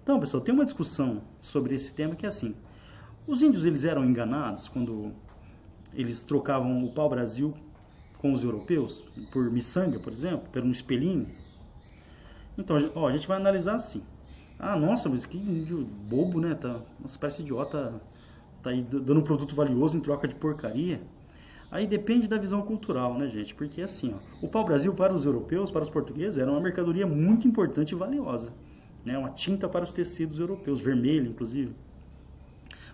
Então, 0.02 0.20
pessoal, 0.20 0.40
tem 0.40 0.54
uma 0.54 0.64
discussão 0.64 1.22
sobre 1.40 1.74
esse 1.74 1.92
tema 1.92 2.14
que 2.14 2.24
é 2.24 2.28
assim: 2.28 2.54
os 3.26 3.42
índios 3.42 3.64
eles 3.64 3.84
eram 3.84 4.04
enganados 4.04 4.68
quando 4.68 5.12
eles 5.92 6.22
trocavam 6.22 6.84
o 6.84 6.92
pau-brasil 6.92 7.52
com 8.18 8.32
os 8.32 8.44
europeus, 8.44 9.04
por 9.32 9.50
miçanga, 9.50 9.98
por 9.98 10.12
exemplo, 10.12 10.48
por 10.52 10.62
um 10.62 10.70
espelhinho. 10.70 11.28
Então, 12.56 12.76
ó, 12.94 13.08
a 13.08 13.12
gente 13.12 13.26
vai 13.26 13.36
analisar 13.36 13.74
assim. 13.74 14.02
Ah, 14.58 14.76
nossa, 14.76 15.08
mas 15.08 15.24
que 15.26 15.36
índio 15.38 15.84
bobo, 15.84 16.40
né? 16.40 16.54
Tá, 16.54 16.82
nossa, 16.98 17.18
parece 17.18 17.42
idiota, 17.42 18.00
tá 18.62 18.70
aí 18.70 18.82
dando 18.82 19.20
um 19.20 19.24
produto 19.24 19.54
valioso 19.54 19.96
em 19.96 20.00
troca 20.00 20.26
de 20.28 20.34
porcaria. 20.34 21.06
Aí 21.70 21.86
depende 21.86 22.28
da 22.28 22.38
visão 22.38 22.62
cultural, 22.62 23.18
né, 23.18 23.28
gente? 23.28 23.54
Porque 23.54 23.82
assim, 23.82 24.14
ó, 24.14 24.20
o 24.40 24.48
pau-brasil 24.48 24.94
para 24.94 25.14
os 25.14 25.26
europeus, 25.26 25.70
para 25.70 25.82
os 25.84 25.90
portugueses, 25.90 26.38
era 26.38 26.50
uma 26.50 26.60
mercadoria 26.60 27.06
muito 27.06 27.48
importante 27.48 27.92
e 27.92 27.96
valiosa. 27.96 28.54
né, 29.04 29.16
uma 29.18 29.30
tinta 29.30 29.68
para 29.68 29.84
os 29.84 29.92
tecidos 29.92 30.40
europeus, 30.40 30.80
vermelho 30.82 31.30
inclusive. 31.30 31.76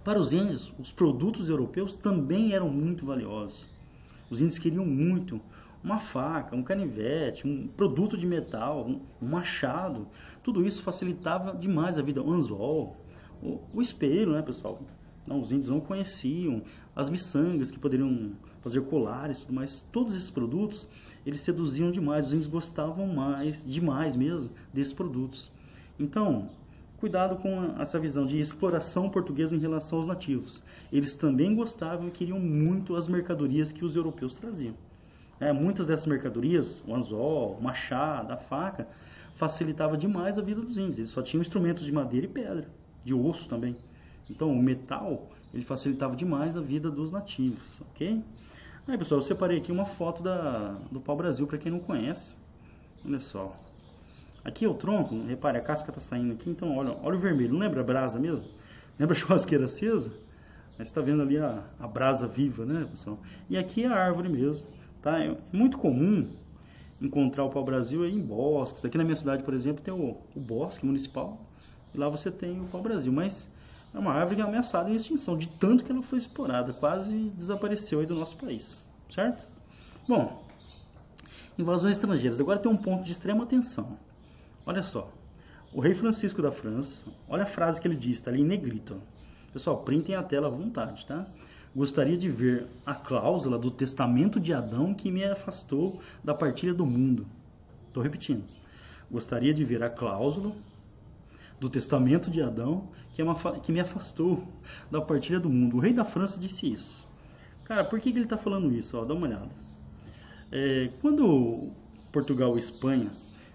Para 0.04 0.18
os 0.18 0.32
índios, 0.32 0.72
os 0.78 0.92
produtos 0.92 1.48
europeus 1.48 1.96
também 1.96 2.52
eram 2.52 2.68
muito 2.68 3.06
valiosos. 3.06 3.68
Os 4.30 4.40
índios 4.40 4.58
queriam 4.58 4.84
muito 4.86 5.40
uma 5.82 5.98
faca, 5.98 6.54
um 6.54 6.62
canivete, 6.62 7.46
um 7.46 7.66
produto 7.66 8.16
de 8.16 8.26
metal, 8.26 8.86
um, 8.86 9.00
um 9.20 9.28
machado. 9.28 10.06
Tudo 10.42 10.64
isso 10.66 10.82
facilitava 10.82 11.56
demais 11.56 11.98
a 11.98 12.02
vida. 12.02 12.22
O 12.22 12.30
anzol, 12.30 12.96
o, 13.42 13.60
o 13.74 13.82
espelho, 13.82 14.32
né, 14.32 14.42
pessoal? 14.42 14.80
Não, 15.26 15.40
os 15.40 15.52
índios 15.52 15.68
não 15.68 15.80
conheciam 15.80 16.62
as 16.94 17.08
miçangas 17.08 17.70
que 17.70 17.78
poderiam 17.78 18.32
fazer 18.60 18.80
colares, 18.82 19.40
tudo 19.40 19.52
mais. 19.52 19.86
Todos 19.92 20.16
esses 20.16 20.30
produtos 20.30 20.88
eles 21.24 21.40
seduziam 21.40 21.90
demais. 21.90 22.26
Os 22.26 22.32
índios 22.32 22.48
gostavam 22.48 23.06
mais, 23.06 23.64
demais 23.64 24.16
mesmo, 24.16 24.50
desses 24.72 24.92
produtos. 24.92 25.50
Então, 25.98 26.50
cuidado 26.98 27.36
com 27.36 27.80
essa 27.80 27.98
visão 27.98 28.26
de 28.26 28.38
exploração 28.38 29.10
portuguesa 29.10 29.54
em 29.54 29.58
relação 29.58 29.98
aos 29.98 30.06
nativos. 30.06 30.62
Eles 30.92 31.14
também 31.14 31.54
gostavam 31.54 32.08
e 32.08 32.10
queriam 32.10 32.38
muito 32.38 32.96
as 32.96 33.08
mercadorias 33.08 33.72
que 33.72 33.84
os 33.84 33.96
europeus 33.96 34.34
traziam. 34.34 34.74
É, 35.42 35.52
muitas 35.52 35.86
dessas 35.86 36.06
mercadorias, 36.06 36.80
o 36.86 36.94
anzol, 36.94 37.56
o 37.58 37.60
machado, 37.60 38.32
a 38.32 38.36
faca, 38.36 38.86
facilitava 39.34 39.96
demais 39.96 40.38
a 40.38 40.40
vida 40.40 40.60
dos 40.60 40.78
índios. 40.78 40.98
Eles 40.98 41.10
só 41.10 41.20
tinham 41.20 41.40
instrumentos 41.40 41.84
de 41.84 41.90
madeira 41.90 42.26
e 42.26 42.28
pedra, 42.28 42.68
de 43.04 43.12
osso 43.12 43.48
também. 43.48 43.76
Então, 44.30 44.52
o 44.52 44.62
metal, 44.62 45.32
ele 45.52 45.64
facilitava 45.64 46.14
demais 46.14 46.56
a 46.56 46.60
vida 46.60 46.88
dos 46.92 47.10
nativos, 47.10 47.80
ok? 47.80 48.22
Aí, 48.86 48.96
pessoal, 48.96 49.18
eu 49.18 49.22
separei 49.22 49.58
aqui 49.58 49.72
uma 49.72 49.84
foto 49.84 50.22
da, 50.22 50.76
do 50.92 51.00
pau-brasil, 51.00 51.44
para 51.44 51.58
quem 51.58 51.72
não 51.72 51.80
conhece. 51.80 52.36
Olha 53.04 53.18
só. 53.18 53.52
Aqui 54.44 54.64
é 54.64 54.68
o 54.68 54.74
tronco, 54.74 55.24
repare, 55.26 55.58
a 55.58 55.60
casca 55.60 55.90
está 55.90 56.00
saindo 56.00 56.34
aqui, 56.34 56.50
então 56.50 56.76
olha, 56.76 56.96
olha 57.02 57.16
o 57.16 57.18
vermelho, 57.18 57.54
não 57.54 57.58
lembra 57.58 57.80
a 57.80 57.84
brasa 57.84 58.16
mesmo? 58.16 58.48
Lembra 58.96 59.16
a 59.16 59.18
churrasqueira 59.18 59.64
acesa? 59.64 60.12
Mas 60.78 60.86
está 60.86 61.00
vendo 61.00 61.22
ali 61.22 61.36
a, 61.36 61.64
a 61.80 61.88
brasa 61.88 62.28
viva, 62.28 62.64
né, 62.64 62.86
pessoal? 62.88 63.18
E 63.50 63.58
aqui 63.58 63.82
é 63.82 63.88
a 63.88 64.04
árvore 64.04 64.28
mesmo. 64.28 64.81
Tá? 65.02 65.18
É 65.18 65.36
muito 65.52 65.76
comum 65.78 66.30
encontrar 67.00 67.44
o 67.44 67.50
pau-brasil 67.50 68.06
em 68.06 68.20
bosques. 68.20 68.84
Aqui 68.84 68.96
na 68.96 69.04
minha 69.04 69.16
cidade, 69.16 69.42
por 69.42 69.52
exemplo, 69.52 69.82
tem 69.82 69.92
o, 69.92 70.16
o 70.34 70.40
bosque 70.40 70.86
municipal. 70.86 71.40
E 71.92 71.98
lá 71.98 72.08
você 72.08 72.30
tem 72.30 72.60
o 72.60 72.64
pau-brasil. 72.66 73.12
Mas 73.12 73.50
é 73.92 73.98
uma 73.98 74.12
árvore 74.12 74.36
que 74.36 74.42
é 74.42 74.44
ameaçada 74.44 74.88
em 74.88 74.94
extinção, 74.94 75.36
de 75.36 75.48
tanto 75.48 75.84
que 75.84 75.90
ela 75.90 76.02
foi 76.02 76.18
explorada. 76.18 76.72
Quase 76.72 77.30
desapareceu 77.36 78.00
aí 78.00 78.06
do 78.06 78.14
nosso 78.14 78.36
país. 78.36 78.88
Certo? 79.10 79.46
Bom, 80.08 80.42
invasões 81.58 81.96
estrangeiras. 81.96 82.40
Agora 82.40 82.58
tem 82.58 82.70
um 82.70 82.76
ponto 82.76 83.02
de 83.02 83.12
extrema 83.12 83.42
atenção. 83.42 83.98
Olha 84.64 84.82
só. 84.82 85.10
O 85.72 85.80
rei 85.80 85.94
Francisco 85.94 86.42
da 86.42 86.52
França, 86.52 87.06
olha 87.28 87.44
a 87.44 87.46
frase 87.46 87.80
que 87.80 87.88
ele 87.88 87.96
diz, 87.96 88.18
está 88.18 88.30
ali 88.30 88.42
em 88.42 88.44
negrito. 88.44 89.00
Pessoal, 89.52 89.78
printem 89.78 90.14
a 90.14 90.22
tela 90.22 90.48
à 90.48 90.50
vontade, 90.50 91.06
tá? 91.06 91.26
Gostaria 91.74 92.18
de 92.18 92.28
ver 92.28 92.66
a 92.84 92.94
cláusula 92.94 93.58
do 93.58 93.70
testamento 93.70 94.38
de 94.38 94.52
Adão 94.52 94.92
que 94.92 95.10
me 95.10 95.24
afastou 95.24 96.00
da 96.22 96.34
partilha 96.34 96.74
do 96.74 96.84
mundo. 96.84 97.26
Estou 97.88 98.02
repetindo. 98.02 98.44
Gostaria 99.10 99.54
de 99.54 99.64
ver 99.64 99.82
a 99.82 99.88
cláusula 99.88 100.52
do 101.58 101.70
testamento 101.70 102.30
de 102.30 102.42
Adão 102.42 102.88
que, 103.14 103.22
é 103.22 103.24
que 103.62 103.72
me 103.72 103.80
afastou 103.80 104.46
da 104.90 105.00
partilha 105.00 105.40
do 105.40 105.48
mundo. 105.48 105.76
O 105.76 105.80
rei 105.80 105.94
da 105.94 106.04
França 106.04 106.38
disse 106.38 106.70
isso. 106.70 107.08
Cara, 107.64 107.84
por 107.84 108.00
que, 108.00 108.12
que 108.12 108.18
ele 108.18 108.24
está 108.24 108.36
falando 108.36 108.70
isso? 108.72 108.98
Ó, 108.98 109.04
dá 109.04 109.14
uma 109.14 109.26
olhada. 109.26 109.50
É, 110.50 110.90
quando 111.00 111.72
Portugal 112.10 112.54
e 112.56 112.58
Espanha, 112.58 113.10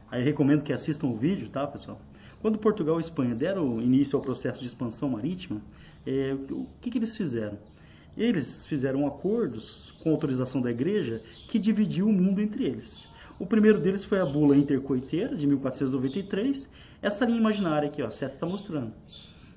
aí 0.10 0.24
recomendo 0.24 0.64
que 0.64 0.74
assistam 0.74 1.08
o 1.08 1.16
vídeo, 1.16 1.50
tá, 1.50 1.68
pessoal? 1.68 2.02
Quando 2.42 2.58
Portugal 2.58 2.98
e 2.98 3.02
Espanha 3.02 3.36
deram 3.36 3.80
início 3.82 4.18
ao 4.18 4.24
processo 4.24 4.60
de 4.60 4.66
expansão 4.66 5.10
marítima, 5.10 5.62
é, 6.06 6.36
o 6.50 6.66
que, 6.82 6.90
que 6.90 6.98
eles 6.98 7.16
fizeram? 7.16 7.58
Eles 8.18 8.66
fizeram 8.66 9.06
acordos 9.06 9.94
com 10.02 10.10
autorização 10.10 10.60
da 10.60 10.72
igreja 10.72 11.22
que 11.48 11.60
dividiu 11.60 12.08
o 12.08 12.12
mundo 12.12 12.42
entre 12.42 12.66
eles. 12.66 13.08
O 13.40 13.46
primeiro 13.46 13.80
deles 13.80 14.04
foi 14.04 14.20
a 14.20 14.26
bula 14.26 14.58
intercoiteira 14.58 15.36
de 15.36 15.46
1493. 15.46 16.68
Essa 17.00 17.26
linha 17.26 17.38
imaginária 17.38 17.88
aqui, 17.88 18.02
ó, 18.02 18.08
a 18.08 18.12
seta 18.12 18.34
está 18.34 18.48
mostrando. 18.48 18.92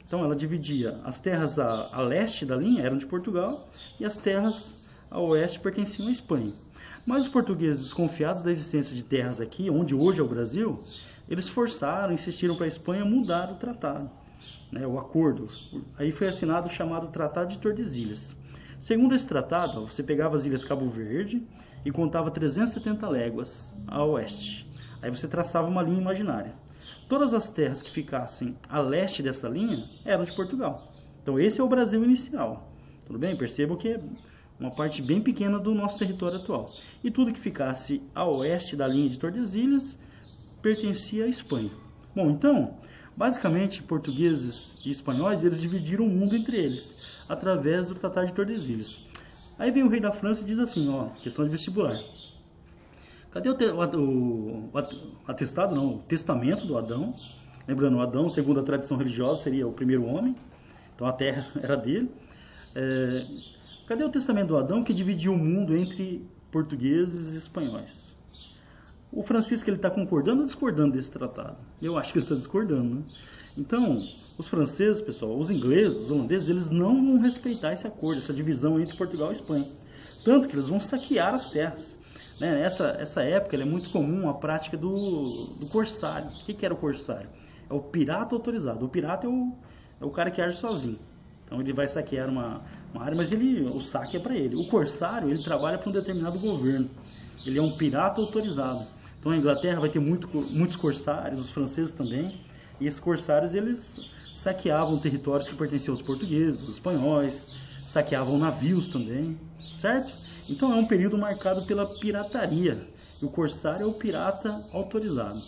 Então 0.06 0.22
ela 0.22 0.36
dividia 0.36 1.00
as 1.04 1.18
terras 1.18 1.58
a, 1.58 1.88
a, 1.90 2.02
leste 2.02 2.44
da 2.44 2.56
linha 2.56 2.82
eram 2.82 2.98
de 2.98 3.06
Portugal 3.06 3.68
e 3.98 4.04
as 4.04 4.18
terras 4.18 4.90
a 5.10 5.18
oeste 5.18 5.58
pertenciam 5.60 6.08
à 6.08 6.10
Espanha. 6.10 6.52
Mas 7.06 7.22
os 7.22 7.28
portugueses, 7.28 7.84
desconfiados 7.84 8.42
da 8.42 8.50
existência 8.50 8.94
de 8.94 9.02
terras 9.02 9.40
aqui, 9.40 9.70
onde 9.70 9.94
hoje 9.94 10.20
é 10.20 10.22
o 10.22 10.28
Brasil, 10.28 10.78
eles 11.28 11.48
forçaram, 11.48 12.12
insistiram 12.12 12.56
para 12.56 12.66
a 12.66 12.68
Espanha 12.68 13.04
mudar 13.04 13.50
o 13.50 13.54
tratado, 13.54 14.10
né, 14.70 14.86
o 14.86 14.98
acordo. 14.98 15.48
Aí 15.96 16.10
foi 16.10 16.28
assinado 16.28 16.66
o 16.66 16.70
chamado 16.70 17.06
Tratado 17.08 17.50
de 17.50 17.58
Tordesilhas. 17.58 18.36
Segundo 18.80 19.14
esse 19.14 19.26
tratado, 19.26 19.84
você 19.84 20.02
pegava 20.02 20.36
as 20.36 20.46
ilhas 20.46 20.64
Cabo 20.64 20.88
Verde 20.88 21.46
e 21.84 21.90
contava 21.90 22.30
370 22.30 23.06
léguas 23.10 23.76
a 23.86 24.02
oeste. 24.02 24.66
Aí 25.02 25.10
você 25.10 25.28
traçava 25.28 25.68
uma 25.68 25.82
linha 25.82 26.00
imaginária. 26.00 26.54
Todas 27.06 27.34
as 27.34 27.46
terras 27.46 27.82
que 27.82 27.90
ficassem 27.90 28.56
a 28.70 28.80
leste 28.80 29.22
dessa 29.22 29.46
linha 29.50 29.84
eram 30.02 30.24
de 30.24 30.34
Portugal. 30.34 30.90
Então 31.22 31.38
esse 31.38 31.60
é 31.60 31.62
o 31.62 31.68
Brasil 31.68 32.02
inicial. 32.02 32.72
Tudo 33.06 33.18
bem? 33.18 33.36
Percebam 33.36 33.76
que 33.76 33.86
é 33.86 34.00
uma 34.58 34.70
parte 34.70 35.02
bem 35.02 35.20
pequena 35.20 35.58
do 35.58 35.74
nosso 35.74 35.98
território 35.98 36.38
atual. 36.38 36.70
E 37.04 37.10
tudo 37.10 37.34
que 37.34 37.38
ficasse 37.38 38.02
a 38.14 38.24
oeste 38.24 38.76
da 38.76 38.88
linha 38.88 39.10
de 39.10 39.18
Tordesilhas 39.18 39.98
pertencia 40.62 41.26
à 41.26 41.28
Espanha. 41.28 41.70
Bom, 42.16 42.30
então, 42.30 42.78
basicamente, 43.16 43.82
portugueses 43.82 44.74
e 44.84 44.90
espanhóis, 44.90 45.44
eles 45.44 45.60
dividiram 45.60 46.04
o 46.04 46.08
mundo 46.08 46.36
entre 46.36 46.56
eles 46.56 47.20
através 47.28 47.88
do 47.88 47.94
Tratado 47.94 48.26
de 48.26 48.32
Tordesilhas. 48.32 49.04
Aí 49.58 49.70
vem 49.70 49.82
o 49.82 49.88
rei 49.88 50.00
da 50.00 50.10
França 50.10 50.42
e 50.42 50.46
diz 50.46 50.58
assim, 50.58 50.88
ó, 50.88 51.08
questão 51.22 51.44
de 51.44 51.50
vestibular. 51.50 52.00
Cadê 53.30 53.48
o, 53.48 53.54
o, 53.54 54.70
o 54.72 54.78
atestado, 55.26 55.74
não, 55.74 55.96
o 55.96 55.98
testamento 55.98 56.66
do 56.66 56.76
Adão? 56.76 57.14
Lembrando, 57.68 58.00
Adão, 58.00 58.28
segundo 58.28 58.58
a 58.58 58.62
tradição 58.62 58.96
religiosa, 58.96 59.42
seria 59.42 59.68
o 59.68 59.72
primeiro 59.72 60.04
homem, 60.04 60.34
então 60.94 61.06
a 61.06 61.12
terra 61.12 61.46
era 61.62 61.76
dele. 61.76 62.10
É, 62.74 63.26
cadê 63.86 64.02
o 64.02 64.08
testamento 64.08 64.48
do 64.48 64.56
Adão 64.56 64.82
que 64.82 64.92
dividiu 64.92 65.32
o 65.32 65.38
mundo 65.38 65.76
entre 65.76 66.26
portugueses 66.50 67.34
e 67.34 67.38
espanhóis? 67.38 68.18
O 69.12 69.22
Francisco 69.24 69.68
ele 69.68 69.76
está 69.76 69.90
concordando 69.90 70.40
ou 70.40 70.46
discordando 70.46 70.92
desse 70.92 71.10
tratado? 71.10 71.56
Eu 71.82 71.98
acho 71.98 72.12
que 72.12 72.18
ele 72.18 72.24
está 72.24 72.36
discordando, 72.36 72.94
né? 72.94 73.02
Então, 73.58 74.06
os 74.38 74.46
franceses, 74.46 75.02
pessoal, 75.02 75.36
os 75.36 75.50
ingleses, 75.50 75.98
os 75.98 76.10
holandeses, 76.10 76.48
eles 76.48 76.70
não 76.70 76.94
vão 76.94 77.18
respeitar 77.18 77.72
esse 77.72 77.86
acordo, 77.86 78.18
essa 78.18 78.32
divisão 78.32 78.80
entre 78.80 78.96
Portugal 78.96 79.30
e 79.30 79.32
Espanha. 79.32 79.66
Tanto 80.24 80.48
que 80.48 80.54
eles 80.54 80.68
vão 80.68 80.80
saquear 80.80 81.34
as 81.34 81.50
terras. 81.50 81.98
Né? 82.40 82.62
Essa, 82.62 82.96
essa 83.00 83.22
época 83.22 83.56
é 83.56 83.64
muito 83.64 83.90
comum 83.90 84.28
a 84.28 84.34
prática 84.34 84.76
do, 84.76 85.22
do 85.58 85.66
corsário. 85.70 86.28
O 86.28 86.44
que, 86.44 86.54
que 86.54 86.64
era 86.64 86.72
o 86.72 86.76
corsário? 86.76 87.28
É 87.68 87.74
o 87.74 87.80
pirata 87.80 88.34
autorizado. 88.34 88.84
O 88.84 88.88
pirata 88.88 89.26
é 89.26 89.30
o, 89.30 89.52
é 90.00 90.04
o 90.04 90.10
cara 90.10 90.30
que 90.30 90.40
age 90.40 90.56
sozinho. 90.56 90.98
Então 91.44 91.60
ele 91.60 91.72
vai 91.72 91.88
saquear 91.88 92.28
uma, 92.28 92.62
uma 92.94 93.02
área, 93.02 93.16
mas 93.16 93.32
ele, 93.32 93.64
o 93.64 93.80
saque 93.80 94.16
é 94.16 94.20
para 94.20 94.36
ele. 94.36 94.54
O 94.54 94.68
corsário, 94.68 95.28
ele 95.28 95.42
trabalha 95.42 95.76
para 95.78 95.90
um 95.90 95.92
determinado 95.92 96.38
governo. 96.38 96.88
Ele 97.44 97.58
é 97.58 97.62
um 97.62 97.76
pirata 97.76 98.20
autorizado. 98.20 98.99
Então 99.20 99.32
a 99.32 99.36
Inglaterra 99.36 99.80
vai 99.80 99.90
ter 99.90 100.00
muito, 100.00 100.26
muitos 100.50 100.76
corsários, 100.76 101.38
os 101.38 101.50
franceses 101.50 101.92
também. 101.92 102.32
E 102.80 102.86
esses 102.86 102.98
corsários 102.98 103.54
eles 103.54 104.00
saqueavam 104.34 104.98
territórios 104.98 105.46
que 105.46 105.54
pertenciam 105.54 105.92
aos 105.92 106.00
portugueses, 106.00 106.62
aos 106.62 106.70
espanhóis, 106.70 107.50
saqueavam 107.86 108.38
navios 108.38 108.88
também, 108.88 109.38
certo? 109.76 110.16
Então 110.48 110.72
é 110.72 110.76
um 110.76 110.86
período 110.86 111.18
marcado 111.18 111.62
pela 111.62 111.86
pirataria. 111.86 112.88
E 113.20 113.24
o 113.24 113.28
corsário 113.28 113.84
é 113.84 113.86
o 113.86 113.92
pirata 113.92 114.64
autorizado. 114.72 115.42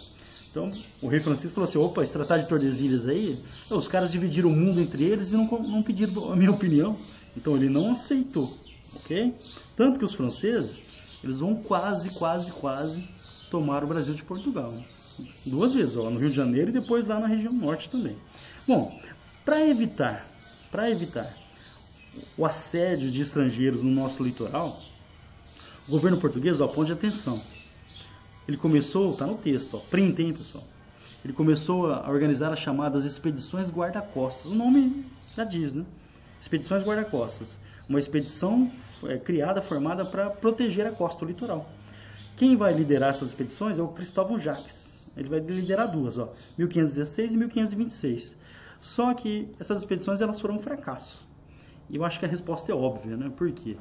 Então 0.50 0.70
o 1.00 1.08
rei 1.08 1.20
Francisco 1.20 1.54
falou 1.54 1.68
assim: 1.68 1.78
opa, 1.78 2.04
esse 2.04 2.12
tratado 2.12 2.42
de 2.42 2.48
Tordesilhas 2.50 3.08
aí, 3.08 3.42
os 3.70 3.88
caras 3.88 4.12
dividiram 4.12 4.50
o 4.50 4.54
mundo 4.54 4.82
entre 4.82 5.04
eles 5.04 5.32
e 5.32 5.34
não, 5.34 5.46
não 5.46 5.82
pediram 5.82 6.30
a 6.30 6.36
minha 6.36 6.50
opinião. 6.50 6.94
Então 7.34 7.56
ele 7.56 7.70
não 7.70 7.92
aceitou, 7.92 8.58
ok? 8.94 9.34
Tanto 9.74 9.98
que 9.98 10.04
os 10.04 10.12
franceses, 10.12 10.82
eles 11.24 11.38
vão 11.38 11.56
quase, 11.56 12.10
quase, 12.10 12.52
quase 12.52 13.08
tomar 13.52 13.84
o 13.84 13.86
Brasil 13.86 14.14
de 14.14 14.24
Portugal. 14.24 14.72
Duas 15.44 15.74
vezes, 15.74 15.94
ó, 15.94 16.08
no 16.08 16.18
Rio 16.18 16.30
de 16.30 16.36
Janeiro 16.36 16.70
e 16.70 16.72
depois 16.72 17.06
lá 17.06 17.20
na 17.20 17.26
região 17.26 17.52
norte 17.52 17.90
também. 17.90 18.16
Bom, 18.66 18.98
para 19.44 19.68
evitar, 19.68 20.26
para 20.70 20.90
evitar 20.90 21.30
o 22.38 22.46
assédio 22.46 23.10
de 23.10 23.20
estrangeiros 23.20 23.82
no 23.82 23.90
nosso 23.90 24.22
litoral, 24.24 24.80
o 25.86 25.90
governo 25.90 26.18
português, 26.18 26.62
ó, 26.62 26.66
ponte 26.66 26.90
atenção. 26.92 27.42
Ele 28.48 28.56
começou, 28.56 29.14
tá 29.14 29.26
no 29.26 29.36
texto, 29.36 29.76
ó, 29.76 29.80
print, 29.80 30.22
hein, 30.22 30.32
pessoal. 30.32 30.64
Ele 31.22 31.34
começou 31.34 31.92
a 31.92 32.08
organizar 32.08 32.52
as 32.54 32.58
chamadas 32.58 33.04
expedições 33.04 33.70
guarda-costas. 33.70 34.46
O 34.50 34.54
nome 34.54 35.04
já 35.36 35.44
diz, 35.44 35.74
né? 35.74 35.84
Expedições 36.40 36.82
guarda-costas. 36.82 37.54
Uma 37.86 37.98
expedição 37.98 38.72
é, 39.04 39.18
criada, 39.18 39.60
formada 39.60 40.06
para 40.06 40.30
proteger 40.30 40.86
a 40.86 40.90
costa, 40.90 41.24
o 41.24 41.28
litoral. 41.28 41.70
Quem 42.36 42.56
vai 42.56 42.72
liderar 42.72 43.10
essas 43.10 43.28
expedições 43.28 43.78
é 43.78 43.82
o 43.82 43.88
Cristóvão 43.88 44.38
Jacques. 44.38 45.12
Ele 45.16 45.28
vai 45.28 45.40
liderar 45.40 45.90
duas, 45.90 46.18
ó, 46.18 46.32
1516 46.56 47.34
e 47.34 47.36
1526. 47.36 48.36
Só 48.78 49.12
que 49.14 49.48
essas 49.60 49.78
expedições 49.78 50.20
elas 50.20 50.40
foram 50.40 50.56
um 50.56 50.58
fracasso. 50.58 51.26
E 51.88 51.96
eu 51.96 52.04
acho 52.04 52.18
que 52.18 52.24
a 52.24 52.28
resposta 52.28 52.72
é 52.72 52.74
óbvia, 52.74 53.16
né? 53.16 53.30
Por 53.36 53.50
quê? 53.52 53.76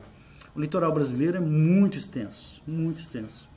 O 0.54 0.60
litoral 0.60 0.94
brasileiro 0.94 1.38
é 1.38 1.40
muito 1.40 1.98
extenso, 1.98 2.62
muito 2.68 2.98
extenso. 2.98 3.48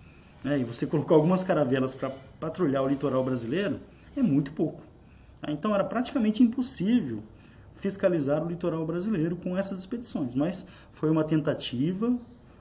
Né? 0.44 0.61
E 0.61 0.64
você 0.64 0.87
colocar 0.87 1.16
algumas 1.16 1.42
caravelas 1.42 1.94
para 1.94 2.11
patrulhar 2.38 2.85
o 2.85 2.88
litoral 2.88 3.24
brasileiro 3.24 3.80
é 4.16 4.22
muito 4.22 4.52
pouco. 4.52 4.80
Tá? 5.40 5.50
Então 5.50 5.74
era 5.74 5.83
praticamente 5.83 6.42
impossível 6.42 7.22
fiscalizar 7.76 8.44
o 8.44 8.48
litoral 8.48 8.87
brasileiro 8.87 9.35
com 9.35 9.59
essas 9.59 9.80
expedições. 9.80 10.35
Mas 10.35 10.64
foi 10.92 11.11
uma 11.11 11.24
tentativa 11.24 12.16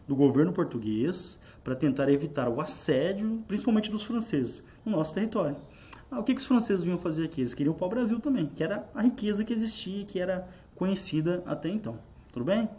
do 0.07 0.15
governo 0.15 0.51
português 0.51 1.39
para 1.63 1.75
tentar 1.75 2.09
evitar 2.09 2.49
o 2.49 2.59
assédio, 2.59 3.43
principalmente 3.47 3.89
dos 3.89 4.03
franceses, 4.03 4.65
no 4.85 4.91
nosso 4.91 5.13
território. 5.13 5.55
Ah, 6.11 6.19
o 6.19 6.23
que, 6.23 6.35
que 6.35 6.41
os 6.41 6.45
franceses 6.45 6.83
vinham 6.83 6.97
fazer 6.97 7.25
aqui? 7.25 7.41
Eles 7.41 7.53
queriam 7.53 7.73
o 7.73 7.77
pau-brasil 7.77 8.19
também, 8.19 8.47
que 8.47 8.63
era 8.63 8.87
a 8.93 9.01
riqueza 9.01 9.43
que 9.43 9.53
existia, 9.53 10.05
que 10.05 10.19
era 10.19 10.47
conhecida 10.75 11.41
até 11.45 11.69
então. 11.69 11.97
Tudo 12.31 12.45
bem? 12.45 12.69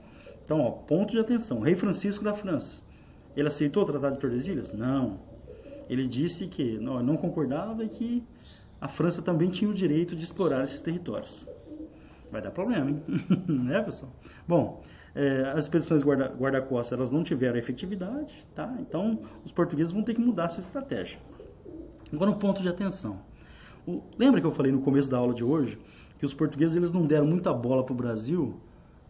Então, 0.45 0.61
ó, 0.61 0.71
ponto 0.71 1.13
de 1.13 1.19
atenção. 1.19 1.61
Rei 1.61 1.75
Francisco 1.75 2.23
da 2.23 2.35
França, 2.35 2.83
ele 3.37 3.49
aceitou 3.49 3.83
o 3.83 3.87
Tratado 3.87 4.17
de 4.17 4.21
Tordesilhas? 4.21 4.73
Não. 4.73 5.19
Ele 5.89 6.07
disse 6.07 6.47
que 6.47 6.79
não, 6.79 7.03
não 7.03 7.17
concordava 7.17 7.85
e 7.85 7.89
que 7.89 8.23
a 8.81 8.89
França 8.89 9.23
também 9.23 9.51
tinha 9.51 9.71
o 9.71 9.75
direito 9.75 10.15
de 10.15 10.25
explorar 10.25 10.65
esses 10.65 10.83
territórios. 10.83 11.49
Vai 12.31 12.43
dar 12.43 12.51
problema, 12.51 12.91
hein? 12.91 13.03
né, 13.49 13.81
pessoal? 13.83 14.13
Bom, 14.47 14.83
é, 15.15 15.53
as 15.55 15.65
expedições 15.65 16.03
guarda-costas 16.03 16.39
guarda 16.39 16.95
elas 16.95 17.11
não 17.11 17.23
tiveram 17.23 17.57
efetividade, 17.57 18.47
tá? 18.55 18.75
Então, 18.81 19.21
os 19.45 19.53
portugueses 19.53 19.93
vão 19.93 20.03
ter 20.03 20.15
que 20.15 20.21
mudar 20.21 20.45
essa 20.45 20.61
estratégia. 20.61 21.19
Agora 22.13 22.31
um 22.31 22.39
ponto 22.39 22.63
de 22.63 22.69
atenção. 22.69 23.21
O, 23.87 24.03
lembra 24.19 24.41
que 24.41 24.47
eu 24.47 24.51
falei 24.51 24.73
no 24.73 24.81
começo 24.81 25.11
da 25.11 25.19
aula 25.19 25.35
de 25.35 25.45
hoje 25.45 25.79
que 26.19 26.25
os 26.25 26.35
portugueses 26.35 26.77
eles 26.77 26.91
não 26.91 27.07
deram 27.07 27.27
muita 27.27 27.53
bola 27.53 27.85
para 27.85 27.93
o 27.93 27.97
Brasil 27.97 28.57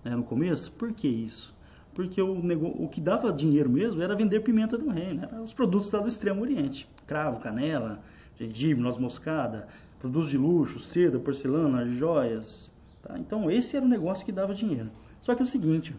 né, 0.04 0.14
no 0.14 0.24
começo? 0.24 0.72
Por 0.72 0.92
que 0.92 1.08
isso? 1.08 1.54
Porque 1.94 2.20
o, 2.20 2.38
o 2.82 2.88
que 2.88 3.00
dava 3.00 3.32
dinheiro 3.32 3.70
mesmo 3.70 4.02
era 4.02 4.16
vender 4.16 4.40
pimenta 4.40 4.76
do 4.76 4.90
reino, 4.90 5.20
né? 5.20 5.28
os 5.42 5.52
produtos 5.52 5.90
lá 5.92 6.00
do 6.00 6.08
Extremo 6.08 6.42
Oriente. 6.42 6.88
Cravo, 7.06 7.40
canela, 7.40 8.00
gengibre, 8.38 8.82
noz 8.82 8.98
moscada, 8.98 9.68
produtos 10.00 10.28
de 10.28 10.36
luxo, 10.36 10.80
seda, 10.80 11.18
porcelana, 11.18 11.86
joias. 11.86 12.74
Tá? 13.02 13.18
Então 13.18 13.50
esse 13.50 13.76
era 13.76 13.86
o 13.86 13.88
negócio 13.88 14.26
que 14.26 14.32
dava 14.32 14.54
dinheiro. 14.54 14.90
Só 15.24 15.34
que 15.34 15.40
é 15.40 15.42
o 15.42 15.46
seguinte, 15.46 15.96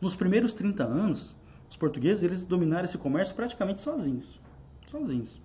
nos 0.00 0.14
primeiros 0.14 0.54
30 0.54 0.84
anos, 0.84 1.36
os 1.68 1.76
portugueses 1.76 2.22
eles 2.22 2.46
dominaram 2.46 2.84
esse 2.84 2.96
comércio 2.96 3.34
praticamente 3.34 3.80
sozinhos. 3.80 4.40
Sozinhos. 4.86 5.42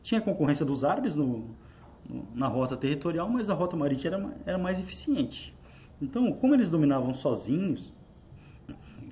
Tinha 0.00 0.20
concorrência 0.20 0.64
dos 0.64 0.84
árabes 0.84 1.16
no, 1.16 1.50
no, 2.08 2.24
na 2.36 2.46
rota 2.46 2.76
territorial, 2.76 3.28
mas 3.28 3.50
a 3.50 3.54
rota 3.54 3.76
marítima 3.76 4.14
era, 4.14 4.36
era 4.46 4.58
mais 4.58 4.78
eficiente. 4.78 5.52
Então, 6.00 6.32
como 6.34 6.54
eles 6.54 6.70
dominavam 6.70 7.12
sozinhos, 7.12 7.92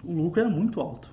o 0.05 0.13
lucro 0.13 0.43
era 0.43 0.49
muito 0.49 0.81
alto. 0.81 1.13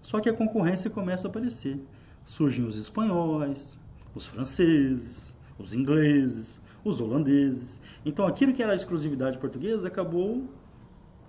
Só 0.00 0.18
que 0.18 0.28
a 0.28 0.34
concorrência 0.34 0.90
começa 0.90 1.28
a 1.28 1.30
aparecer. 1.30 1.80
Surgem 2.24 2.64
os 2.64 2.76
espanhóis, 2.76 3.78
os 4.12 4.26
franceses, 4.26 5.38
os 5.56 5.72
ingleses, 5.72 6.60
os 6.84 7.00
holandeses. 7.00 7.80
Então, 8.04 8.26
aquilo 8.26 8.52
que 8.52 8.60
era 8.60 8.72
a 8.72 8.74
exclusividade 8.74 9.38
portuguesa 9.38 9.86
acabou 9.86 10.50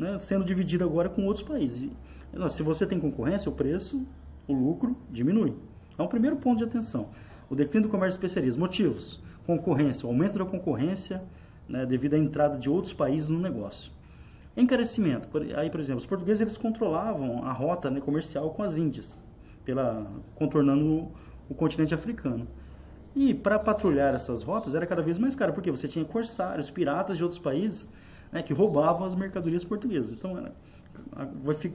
né, 0.04 0.20
sendo 0.20 0.44
dividido 0.44 0.84
agora 0.84 1.10
com 1.10 1.26
outros 1.26 1.46
países. 1.46 1.90
E, 2.34 2.50
se 2.50 2.62
você 2.62 2.86
tem 2.86 3.00
concorrência, 3.00 3.50
o 3.50 3.56
preço, 3.56 4.06
o 4.48 4.54
lucro 4.54 4.96
diminui. 5.10 5.56
É 5.98 6.04
o 6.04 6.08
primeiro 6.08 6.36
ponto 6.36 6.58
de 6.58 6.64
atenção. 6.64 7.10
O 7.50 7.56
declínio 7.56 7.88
do 7.88 7.92
comércio 7.92 8.20
de 8.20 8.26
especiarias. 8.26 8.58
Motivos: 8.58 9.22
concorrência, 9.46 10.06
o 10.06 10.10
aumento 10.10 10.40
da 10.40 10.46
concorrência 10.46 11.24
né, 11.68 11.86
devido 11.86 12.16
à 12.16 12.18
entrada 12.18 12.58
de 12.58 12.70
outros 12.70 12.94
países 12.94 13.30
no 13.30 13.40
negócio. 13.40 13.92
Encarecimento. 14.56 15.28
Aí, 15.56 15.70
por 15.70 15.80
exemplo, 15.80 16.00
os 16.00 16.06
portugueses 16.06 16.42
eles 16.42 16.58
controlavam 16.58 17.44
a 17.46 17.52
rota 17.52 17.90
né, 17.90 18.00
comercial 18.00 18.52
com 18.52 18.62
as 18.62 18.78
Índias, 18.78 19.24
pela, 19.66 20.06
contornando 20.36 20.86
o, 20.86 21.12
o 21.50 21.56
continente 21.56 21.94
africano. 21.94 22.48
E 23.16 23.34
para 23.34 23.60
patrulhar 23.60 24.14
essas 24.14 24.42
rotas 24.42 24.74
era 24.76 24.86
cada 24.86 25.02
vez 25.02 25.18
mais 25.18 25.36
caro, 25.36 25.54
porque 25.54 25.72
você 25.72 25.88
tinha 25.88 26.04
corsários, 26.04 26.70
piratas 26.70 27.18
de 27.18 27.24
outros 27.24 27.40
países 27.40 27.88
né, 28.34 28.42
que 28.42 28.52
roubavam 28.52 29.06
as 29.06 29.14
mercadorias 29.16 29.64
portuguesas. 29.64 30.12
Então 30.12 30.38
era, 30.38 30.52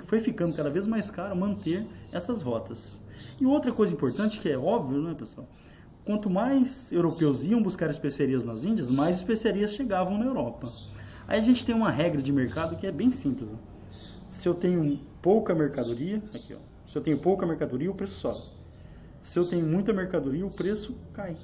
foi 0.05 0.21
ficando 0.21 0.55
cada 0.55 0.69
vez 0.69 0.87
mais 0.87 1.11
caro 1.11 1.35
manter 1.37 1.87
essas 2.13 2.43
rotas. 2.43 3.01
E 3.41 3.47
outra 3.47 3.73
coisa 3.73 3.93
importante 3.93 4.41
que 4.41 4.51
é 4.51 4.59
óbvio, 4.59 5.01
né, 5.01 5.15
pessoal? 5.15 5.49
Quanto 6.05 6.29
mais 6.29 6.91
europeus 6.91 7.45
iam 7.45 7.63
buscar 7.63 7.89
especiarias 7.91 8.43
nas 8.43 8.65
Índias, 8.65 8.91
mais 8.91 9.17
especiarias 9.17 9.73
chegavam 9.73 10.19
na 10.19 10.25
Europa. 10.25 10.69
Aí 11.29 11.39
a 11.39 11.43
gente 11.43 11.65
tem 11.65 11.75
uma 11.75 11.91
regra 11.91 12.21
de 12.21 12.33
mercado 12.33 12.77
que 12.77 12.87
é 12.87 12.93
bem 12.93 13.11
simples. 13.11 13.51
Se 14.29 14.49
eu 14.49 14.55
tenho 14.55 14.99
pouca 15.23 15.55
mercadoria, 15.55 16.23
aqui 16.35 16.55
ó, 16.55 16.59
se 16.87 16.97
eu 16.97 17.03
tenho 17.03 17.19
pouca 17.19 17.47
mercadoria, 17.47 17.91
o 17.91 17.95
preço 17.95 18.15
sobe. 18.15 18.43
Se 19.23 19.39
eu 19.39 19.47
tenho 19.47 19.67
muita 19.67 19.93
mercadoria, 19.93 20.47
o 20.47 20.51
preço 20.51 20.97
cai. 21.13 21.37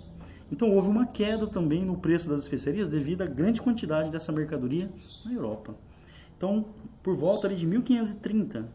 Então 0.51 0.71
houve 0.71 0.89
uma 0.89 1.07
queda 1.07 1.47
também 1.47 1.85
no 1.85 1.97
preço 1.97 2.29
das 2.29 2.43
especiarias 2.43 2.89
devido 2.89 3.23
à 3.23 3.27
grande 3.27 3.61
quantidade 3.61 4.11
dessa 4.11 4.31
mercadoria 4.31 4.91
na 5.25 5.33
Europa. 5.33 5.75
Então, 6.37 6.67
por 7.03 7.17
volta 7.17 7.49
de 7.49 7.67
1530, 7.67 8.69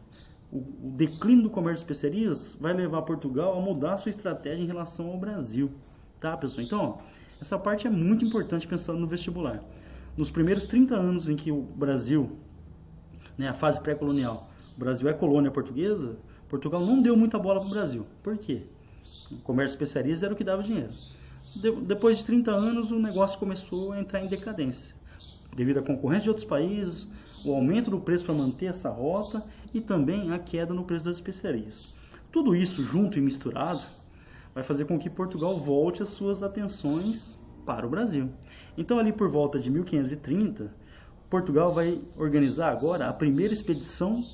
o, 0.52 0.64
declínio 0.96 1.44
do 1.44 1.50
comércio 1.50 1.86
de 1.86 1.92
especiarias 1.92 2.56
vai 2.60 2.72
levar 2.72 3.02
Portugal 3.02 3.56
a 3.56 3.60
mudar 3.60 3.96
sua 3.98 4.10
estratégia 4.10 4.62
em 4.62 4.66
relação 4.66 5.08
ao 5.08 5.18
Brasil. 5.18 5.70
Tá, 6.18 6.36
pessoal? 6.36 6.66
Então, 6.66 6.84
ó, 6.84 6.98
essa 7.40 7.58
parte 7.58 7.86
é 7.86 7.90
muito 7.90 8.24
importante 8.24 8.66
pensando 8.66 8.98
no 8.98 9.06
vestibular. 9.06 9.62
Nos 10.16 10.30
primeiros 10.30 10.66
30 10.66 10.94
anos 10.96 11.28
em 11.28 11.36
que 11.36 11.52
o 11.52 11.62
Brasil, 11.62 12.36
né, 13.38 13.48
a 13.48 13.54
fase 13.54 13.80
pré-colonial, 13.80 14.50
o 14.76 14.80
Brasil 14.80 15.08
é 15.08 15.12
colônia 15.12 15.50
portuguesa, 15.50 16.16
Portugal 16.48 16.84
não 16.84 17.00
deu 17.00 17.16
muita 17.16 17.38
bola 17.38 17.60
para 17.60 17.68
o 17.68 17.70
Brasil. 17.70 18.04
Por 18.22 18.36
quê? 18.36 18.62
O 19.30 19.36
comércio 19.36 19.78
de 19.78 19.84
especiarias 19.84 20.22
era 20.22 20.32
o 20.32 20.36
que 20.36 20.42
dava 20.42 20.62
dinheiro. 20.62 20.90
De, 21.56 21.70
depois 21.72 22.18
de 22.18 22.24
30 22.24 22.50
anos, 22.50 22.90
o 22.90 22.98
negócio 22.98 23.38
começou 23.38 23.92
a 23.92 24.00
entrar 24.00 24.22
em 24.22 24.28
decadência. 24.28 24.94
Devido 25.54 25.78
à 25.78 25.82
concorrência 25.82 26.24
de 26.24 26.28
outros 26.30 26.46
países, 26.46 27.06
o 27.44 27.52
aumento 27.52 27.90
do 27.90 28.00
preço 28.00 28.24
para 28.24 28.34
manter 28.34 28.66
essa 28.66 28.90
rota 28.90 29.44
e 29.74 29.80
também 29.80 30.32
a 30.32 30.38
queda 30.38 30.72
no 30.72 30.84
preço 30.84 31.04
das 31.04 31.16
especiarias. 31.16 31.94
Tudo 32.30 32.54
isso 32.54 32.82
junto 32.82 33.18
e 33.18 33.20
misturado 33.20 33.82
vai 34.54 34.62
fazer 34.62 34.84
com 34.84 34.98
que 34.98 35.10
Portugal 35.10 35.58
volte 35.58 36.02
as 36.02 36.10
suas 36.10 36.42
atenções 36.42 37.38
para 37.66 37.86
o 37.86 37.90
Brasil. 37.90 38.30
Então, 38.76 38.98
ali 38.98 39.12
por 39.12 39.28
volta 39.28 39.58
de 39.58 39.70
1530, 39.70 40.72
Portugal 41.28 41.72
vai 41.72 42.00
organizar 42.16 42.70
agora 42.70 43.08
a 43.08 43.12
primeira 43.12 43.52
expedição 43.52 44.24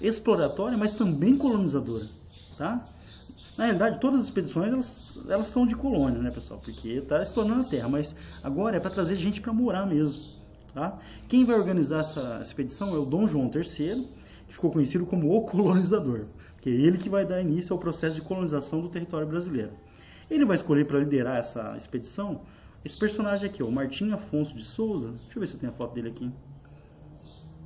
exploratória, 0.00 0.78
mas 0.78 0.92
também 0.94 1.36
colonizadora, 1.36 2.06
tá? 2.56 2.86
Na 3.58 3.64
realidade, 3.64 4.00
todas 4.00 4.20
as 4.20 4.26
expedições 4.26 4.72
elas, 4.72 5.20
elas 5.28 5.48
são 5.48 5.66
de 5.66 5.74
colônia, 5.74 6.20
né, 6.22 6.30
pessoal? 6.30 6.60
Porque 6.64 6.90
está 6.90 7.20
explorando 7.20 7.62
a 7.62 7.68
Terra, 7.68 7.88
mas 7.88 8.14
agora 8.44 8.76
é 8.76 8.80
para 8.80 8.90
trazer 8.90 9.16
gente 9.16 9.40
para 9.40 9.52
morar 9.52 9.84
mesmo. 9.84 10.38
Tá? 10.72 10.96
Quem 11.26 11.44
vai 11.44 11.58
organizar 11.58 12.00
essa 12.00 12.38
expedição 12.40 12.94
é 12.94 12.98
o 12.98 13.04
Dom 13.04 13.26
João 13.26 13.50
III, 13.52 14.08
que 14.46 14.54
ficou 14.54 14.70
conhecido 14.70 15.04
como 15.04 15.36
o 15.36 15.42
colonizador, 15.42 16.26
que 16.60 16.70
é 16.70 16.72
ele 16.72 16.98
que 16.98 17.08
vai 17.08 17.26
dar 17.26 17.40
início 17.40 17.72
ao 17.72 17.80
processo 17.80 18.14
de 18.14 18.22
colonização 18.22 18.80
do 18.80 18.88
território 18.88 19.26
brasileiro. 19.26 19.72
Ele 20.30 20.44
vai 20.44 20.54
escolher 20.54 20.86
para 20.86 21.00
liderar 21.00 21.38
essa 21.38 21.74
expedição 21.76 22.42
esse 22.84 22.96
personagem 22.96 23.50
aqui, 23.50 23.62
o 23.62 23.70
Martim 23.72 24.12
Afonso 24.12 24.54
de 24.54 24.64
Souza. 24.64 25.08
Deixa 25.08 25.36
eu 25.36 25.40
ver 25.40 25.46
se 25.48 25.54
eu 25.54 25.60
tenho 25.60 25.72
a 25.72 25.74
foto 25.74 25.94
dele 25.94 26.10
aqui. 26.10 26.30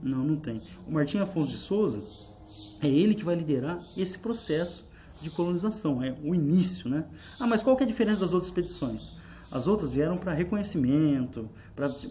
Não, 0.02 0.24
não 0.24 0.36
tem. 0.36 0.60
O 0.86 0.90
Martim 0.90 1.18
Afonso 1.18 1.50
de 1.50 1.58
Souza 1.58 2.00
é 2.80 2.88
ele 2.88 3.14
que 3.14 3.24
vai 3.24 3.34
liderar 3.34 3.78
esse 3.96 4.18
processo 4.18 4.84
de 5.22 5.30
colonização, 5.30 6.02
é 6.02 6.14
o 6.22 6.34
início, 6.34 6.88
né? 6.88 7.04
Ah, 7.38 7.46
mas 7.46 7.62
qual 7.62 7.76
que 7.76 7.82
é 7.82 7.86
a 7.86 7.88
diferença 7.88 8.20
das 8.20 8.32
outras 8.32 8.48
expedições? 8.48 9.12
As 9.50 9.66
outras 9.66 9.90
vieram 9.90 10.16
para 10.16 10.32
reconhecimento, 10.32 11.48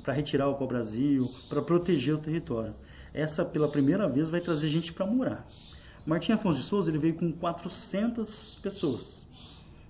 para 0.03 0.13
retirar 0.13 0.47
o 0.47 0.55
pau-brasil, 0.55 1.27
para 1.49 1.61
proteger 1.61 2.15
o 2.15 2.19
território. 2.19 2.73
Essa, 3.13 3.43
pela 3.43 3.67
primeira 3.67 4.07
vez, 4.07 4.29
vai 4.29 4.39
trazer 4.39 4.69
gente 4.69 4.93
para 4.93 5.05
morar. 5.05 5.45
Martim 6.05 6.31
Afonso 6.31 6.59
de 6.59 6.65
Souza 6.65 6.89
ele 6.89 6.97
veio 6.97 7.15
com 7.15 7.31
400 7.31 8.59
pessoas. 8.61 9.21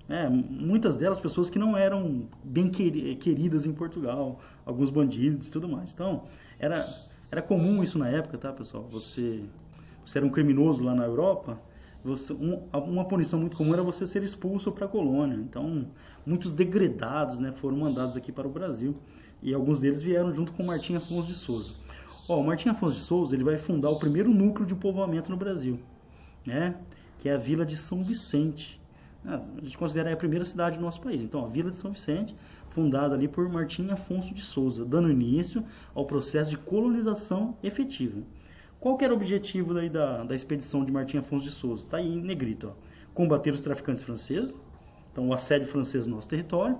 É, 0.09 0.27
muitas 0.27 0.97
delas 0.97 1.19
pessoas 1.19 1.49
que 1.49 1.59
não 1.59 1.77
eram 1.77 2.27
bem 2.43 2.69
queridas 2.69 3.65
em 3.65 3.73
Portugal, 3.73 4.41
alguns 4.65 4.89
bandidos 4.89 5.47
e 5.47 5.51
tudo 5.51 5.69
mais. 5.69 5.93
Então, 5.93 6.23
era, 6.59 6.85
era 7.31 7.41
comum 7.41 7.81
isso 7.81 7.97
na 7.97 8.09
época, 8.09 8.37
tá, 8.37 8.51
pessoal? 8.51 8.87
Você, 8.91 9.43
você 10.05 10.17
era 10.17 10.27
um 10.27 10.29
criminoso 10.29 10.83
lá 10.83 10.93
na 10.93 11.05
Europa, 11.05 11.59
você, 12.03 12.33
um, 12.33 12.63
uma 12.73 13.05
punição 13.05 13.39
muito 13.39 13.55
comum 13.55 13.73
era 13.73 13.83
você 13.83 14.07
ser 14.07 14.23
expulso 14.23 14.71
para 14.71 14.85
a 14.85 14.89
colônia. 14.89 15.35
Então, 15.35 15.87
muitos 16.25 16.53
degredados 16.53 17.39
né, 17.39 17.51
foram 17.51 17.77
mandados 17.77 18.17
aqui 18.17 18.31
para 18.31 18.47
o 18.47 18.51
Brasil. 18.51 18.95
E 19.41 19.53
alguns 19.53 19.79
deles 19.79 20.01
vieram 20.01 20.33
junto 20.33 20.51
com 20.53 20.63
Martim 20.63 20.95
Afonso 20.95 21.27
de 21.27 21.33
Souza. 21.33 21.73
Ó, 22.27 22.39
o 22.39 22.43
Martim 22.43 22.69
Afonso 22.69 22.97
de 22.97 23.03
Souza 23.03 23.35
ele 23.35 23.43
vai 23.43 23.57
fundar 23.57 23.89
o 23.89 23.99
primeiro 23.99 24.31
núcleo 24.31 24.65
de 24.65 24.75
povoamento 24.75 25.31
no 25.31 25.37
Brasil, 25.37 25.79
né? 26.45 26.75
que 27.17 27.29
é 27.29 27.33
a 27.33 27.37
vila 27.37 27.65
de 27.65 27.77
São 27.77 28.03
Vicente. 28.03 28.81
A 29.23 29.39
gente 29.61 29.77
considera 29.77 30.11
a 30.11 30.17
primeira 30.17 30.43
cidade 30.43 30.77
do 30.77 30.81
nosso 30.81 30.99
país. 30.99 31.23
Então, 31.23 31.45
a 31.45 31.47
Vila 31.47 31.69
de 31.69 31.77
São 31.77 31.91
Vicente, 31.91 32.35
fundada 32.69 33.13
ali 33.13 33.27
por 33.27 33.47
Martim 33.47 33.89
Afonso 33.91 34.33
de 34.33 34.41
Souza, 34.41 34.83
dando 34.83 35.11
início 35.11 35.63
ao 35.93 36.05
processo 36.05 36.49
de 36.49 36.57
colonização 36.57 37.55
efetiva. 37.61 38.21
Qual 38.81 38.97
que 38.97 39.05
era 39.05 39.13
o 39.13 39.15
objetivo 39.15 39.75
daí 39.75 39.91
da, 39.91 40.23
da 40.23 40.33
expedição 40.33 40.83
de 40.83 40.91
Martim 40.91 41.19
Afonso 41.19 41.45
de 41.45 41.51
Souza? 41.51 41.83
Está 41.83 41.97
aí 41.97 42.07
em 42.07 42.19
negrito. 42.19 42.69
Ó. 42.69 42.73
Combater 43.13 43.53
os 43.53 43.61
traficantes 43.61 44.03
franceses, 44.03 44.59
então 45.11 45.27
o 45.29 45.33
assédio 45.35 45.67
francês 45.67 46.07
no 46.07 46.15
nosso 46.15 46.27
território, 46.27 46.79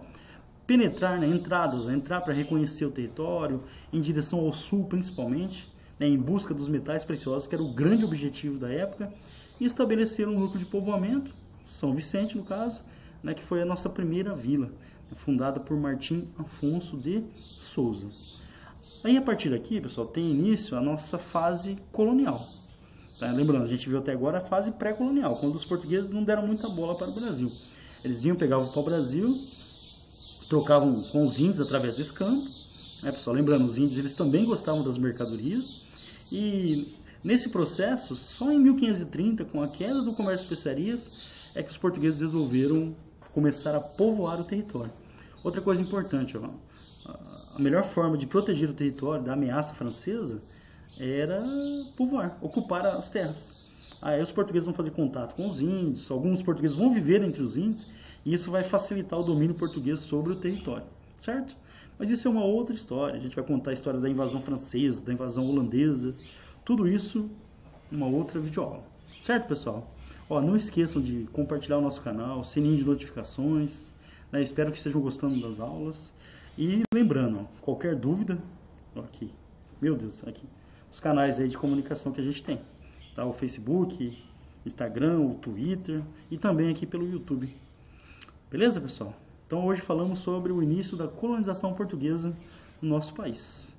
penetrar, 0.66 1.20
né, 1.20 1.28
entradas, 1.28 1.88
entrar 1.90 2.22
para 2.22 2.34
reconhecer 2.34 2.86
o 2.86 2.90
território, 2.90 3.64
em 3.94 4.02
direção 4.02 4.40
ao 4.40 4.52
sul 4.52 4.86
principalmente, 4.86 5.72
né, 6.00 6.08
em 6.08 6.18
busca 6.18 6.56
dos 6.56 6.68
metais 6.68 7.04
preciosos, 7.04 7.46
que 7.46 7.54
era 7.54 7.64
o 7.64 7.72
grande 7.72 8.04
objetivo 8.04 8.58
da 8.58 8.72
época, 8.72 9.14
e 9.60 9.66
estabelecer 9.66 10.28
um 10.28 10.40
núcleo 10.40 10.58
de 10.58 10.66
povoamento, 10.66 11.36
São 11.68 11.94
Vicente 11.94 12.36
no 12.36 12.44
caso, 12.44 12.84
né, 13.22 13.36
que 13.36 13.44
foi 13.44 13.62
a 13.62 13.66
nossa 13.66 13.88
primeira 13.88 14.36
vila, 14.36 14.72
fundada 15.14 15.60
por 15.60 15.78
Martim 15.78 16.28
Afonso 16.40 16.98
de 16.98 17.24
Souza. 17.36 18.08
Aí 19.04 19.18
a 19.18 19.22
partir 19.22 19.50
daqui, 19.50 19.82
pessoal, 19.82 20.08
tem 20.08 20.30
início 20.30 20.78
a 20.78 20.82
nossa 20.82 21.18
fase 21.18 21.78
colonial. 21.92 22.40
Tá? 23.20 23.32
Lembrando, 23.32 23.64
a 23.64 23.68
gente 23.68 23.90
viu 23.90 23.98
até 23.98 24.12
agora 24.12 24.38
a 24.38 24.42
fase 24.42 24.72
pré-colonial, 24.72 25.38
quando 25.38 25.56
os 25.56 25.66
portugueses 25.66 26.12
não 26.12 26.24
deram 26.24 26.46
muita 26.46 26.70
bola 26.70 26.96
para 26.96 27.10
o 27.10 27.16
Brasil. 27.16 27.52
Eles 28.04 28.24
iam, 28.24 28.36
pegavam 28.36 28.68
o 28.68 28.74
pau-brasil, 28.74 29.28
trocavam 30.50 30.92
com 31.12 31.26
os 31.26 31.40
índios 31.40 31.62
através 31.62 31.98
desse 31.98 32.14
campo. 32.14 32.48
Né, 33.04 33.12
pessoal? 33.12 33.36
Lembrando, 33.36 33.66
os 33.66 33.78
índios 33.78 33.98
eles 33.98 34.16
também 34.16 34.46
gostavam 34.46 34.84
das 34.84 34.98
mercadorias. 34.98 35.82
E 36.32 36.94
nesse 37.24 37.50
processo, 37.50 38.16
só 38.16 38.52
em 38.52 38.60
1530, 38.60 39.46
com 39.46 39.64
a 39.64 39.68
queda 39.68 40.02
do 40.02 40.14
comércio 40.14 40.48
de 40.48 40.54
especiarias, 40.54 41.26
é 41.56 41.64
que 41.64 41.72
os 41.72 41.78
portugueses 41.78 42.22
resolveram 42.22 42.96
começar 43.34 43.76
a 43.76 43.80
povoar 43.80 44.40
o 44.40 44.44
território. 44.44 44.92
Outra 45.44 45.62
coisa 45.62 45.82
importante, 45.82 46.38
ó, 46.38 46.50
a 47.56 47.60
melhor 47.60 47.84
forma 47.84 48.18
de 48.18 48.26
proteger 48.26 48.70
o 48.70 48.74
território 48.74 49.24
da 49.24 49.34
ameaça 49.34 49.74
francesa 49.74 50.40
era 50.98 51.42
povoar, 51.98 52.38
ocupar 52.42 52.86
as 52.86 53.10
terras. 53.10 53.70
Aí 54.02 54.22
os 54.22 54.32
portugueses 54.32 54.66
vão 54.66 54.74
fazer 54.74 54.92
contato 54.92 55.36
com 55.36 55.48
os 55.48 55.62
índios, 55.62 56.10
alguns 56.10 56.42
portugueses 56.42 56.76
vão 56.76 56.94
viver 56.94 57.22
entre 57.22 57.42
os 57.42 57.56
índios, 57.56 57.92
e 58.26 58.34
isso 58.34 58.50
vai 58.52 58.64
facilitar 58.64 59.20
o 59.20 59.24
domínio 59.24 59.56
português 59.56 60.02
sobre 60.02 60.34
o 60.34 60.36
território, 60.36 60.86
certo? 61.18 61.56
Mas 61.98 62.10
isso 62.10 62.28
é 62.28 62.32
uma 62.32 62.44
outra 62.44 62.74
história. 62.74 63.20
A 63.20 63.22
gente 63.22 63.36
vai 63.36 63.46
contar 63.46 63.70
a 63.70 63.74
história 63.74 64.00
da 64.00 64.10
invasão 64.10 64.42
francesa, 64.42 65.02
da 65.02 65.14
invasão 65.14 65.48
holandesa, 65.48 66.16
tudo 66.66 66.88
isso 66.88 67.30
uma 67.92 68.08
outra 68.08 68.40
videoaula. 68.40 68.84
Certo, 69.22 69.48
pessoal? 69.48 69.88
Ó, 70.30 70.42
não 70.42 70.56
esqueçam 70.56 71.02
de 71.02 71.28
compartilhar 71.34 71.78
o 71.78 71.82
nosso 71.82 72.02
canal, 72.02 72.44
sininho 72.44 72.78
de 72.78 72.86
notificações. 72.86 73.94
Né? 74.32 74.42
Espero 74.42 74.72
que 74.72 74.78
estejam 74.78 75.02
gostando 75.02 75.40
das 75.42 75.60
aulas. 75.60 76.12
E 76.64 76.84
lembrando, 76.94 77.48
qualquer 77.60 77.96
dúvida, 77.96 78.38
aqui, 78.96 79.34
meu 79.82 79.96
Deus, 79.96 80.24
aqui, 80.28 80.44
os 80.92 81.00
canais 81.00 81.40
aí 81.40 81.48
de 81.48 81.58
comunicação 81.58 82.12
que 82.12 82.22
a 82.22 82.24
gente 82.24 82.44
tem, 82.44 82.62
tá? 83.16 83.26
O 83.26 83.34
Facebook, 83.34 84.16
Instagram, 84.64 85.22
o 85.22 85.34
Twitter 85.34 86.04
e 86.30 86.38
também 86.38 86.70
aqui 86.70 86.86
pelo 86.86 87.10
YouTube. 87.10 87.52
Beleza, 88.52 88.80
pessoal? 88.80 89.12
Então 89.48 89.66
hoje 89.66 89.82
falamos 89.82 90.20
sobre 90.20 90.52
o 90.52 90.62
início 90.62 90.96
da 90.96 91.08
colonização 91.08 91.74
portuguesa 91.74 92.32
no 92.80 92.90
nosso 92.90 93.16
país. 93.16 93.76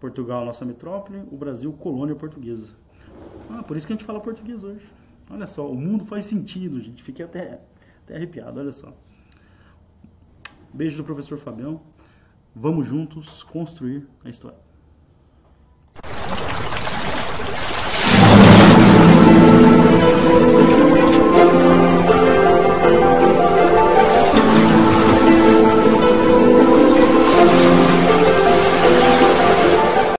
Portugal, 0.00 0.42
nossa 0.46 0.64
metrópole, 0.64 1.22
o 1.30 1.36
Brasil, 1.36 1.70
colônia 1.70 2.14
portuguesa. 2.14 2.72
Ah, 3.50 3.62
por 3.62 3.76
isso 3.76 3.86
que 3.86 3.92
a 3.92 3.96
gente 3.96 4.06
fala 4.06 4.20
português 4.20 4.64
hoje. 4.64 4.90
Olha 5.28 5.46
só, 5.46 5.70
o 5.70 5.74
mundo 5.74 6.06
faz 6.06 6.24
sentido, 6.24 6.80
gente. 6.80 7.02
Fiquei 7.02 7.26
até, 7.26 7.60
até 8.04 8.16
arrepiado, 8.16 8.58
olha 8.58 8.72
só. 8.72 8.90
Beijo 10.72 10.96
do 10.96 11.04
professor 11.04 11.36
Fabião. 11.36 11.78
Vamos 12.58 12.88
juntos 12.88 13.42
construir 13.42 14.08
a 14.24 14.30
história. 14.30 14.65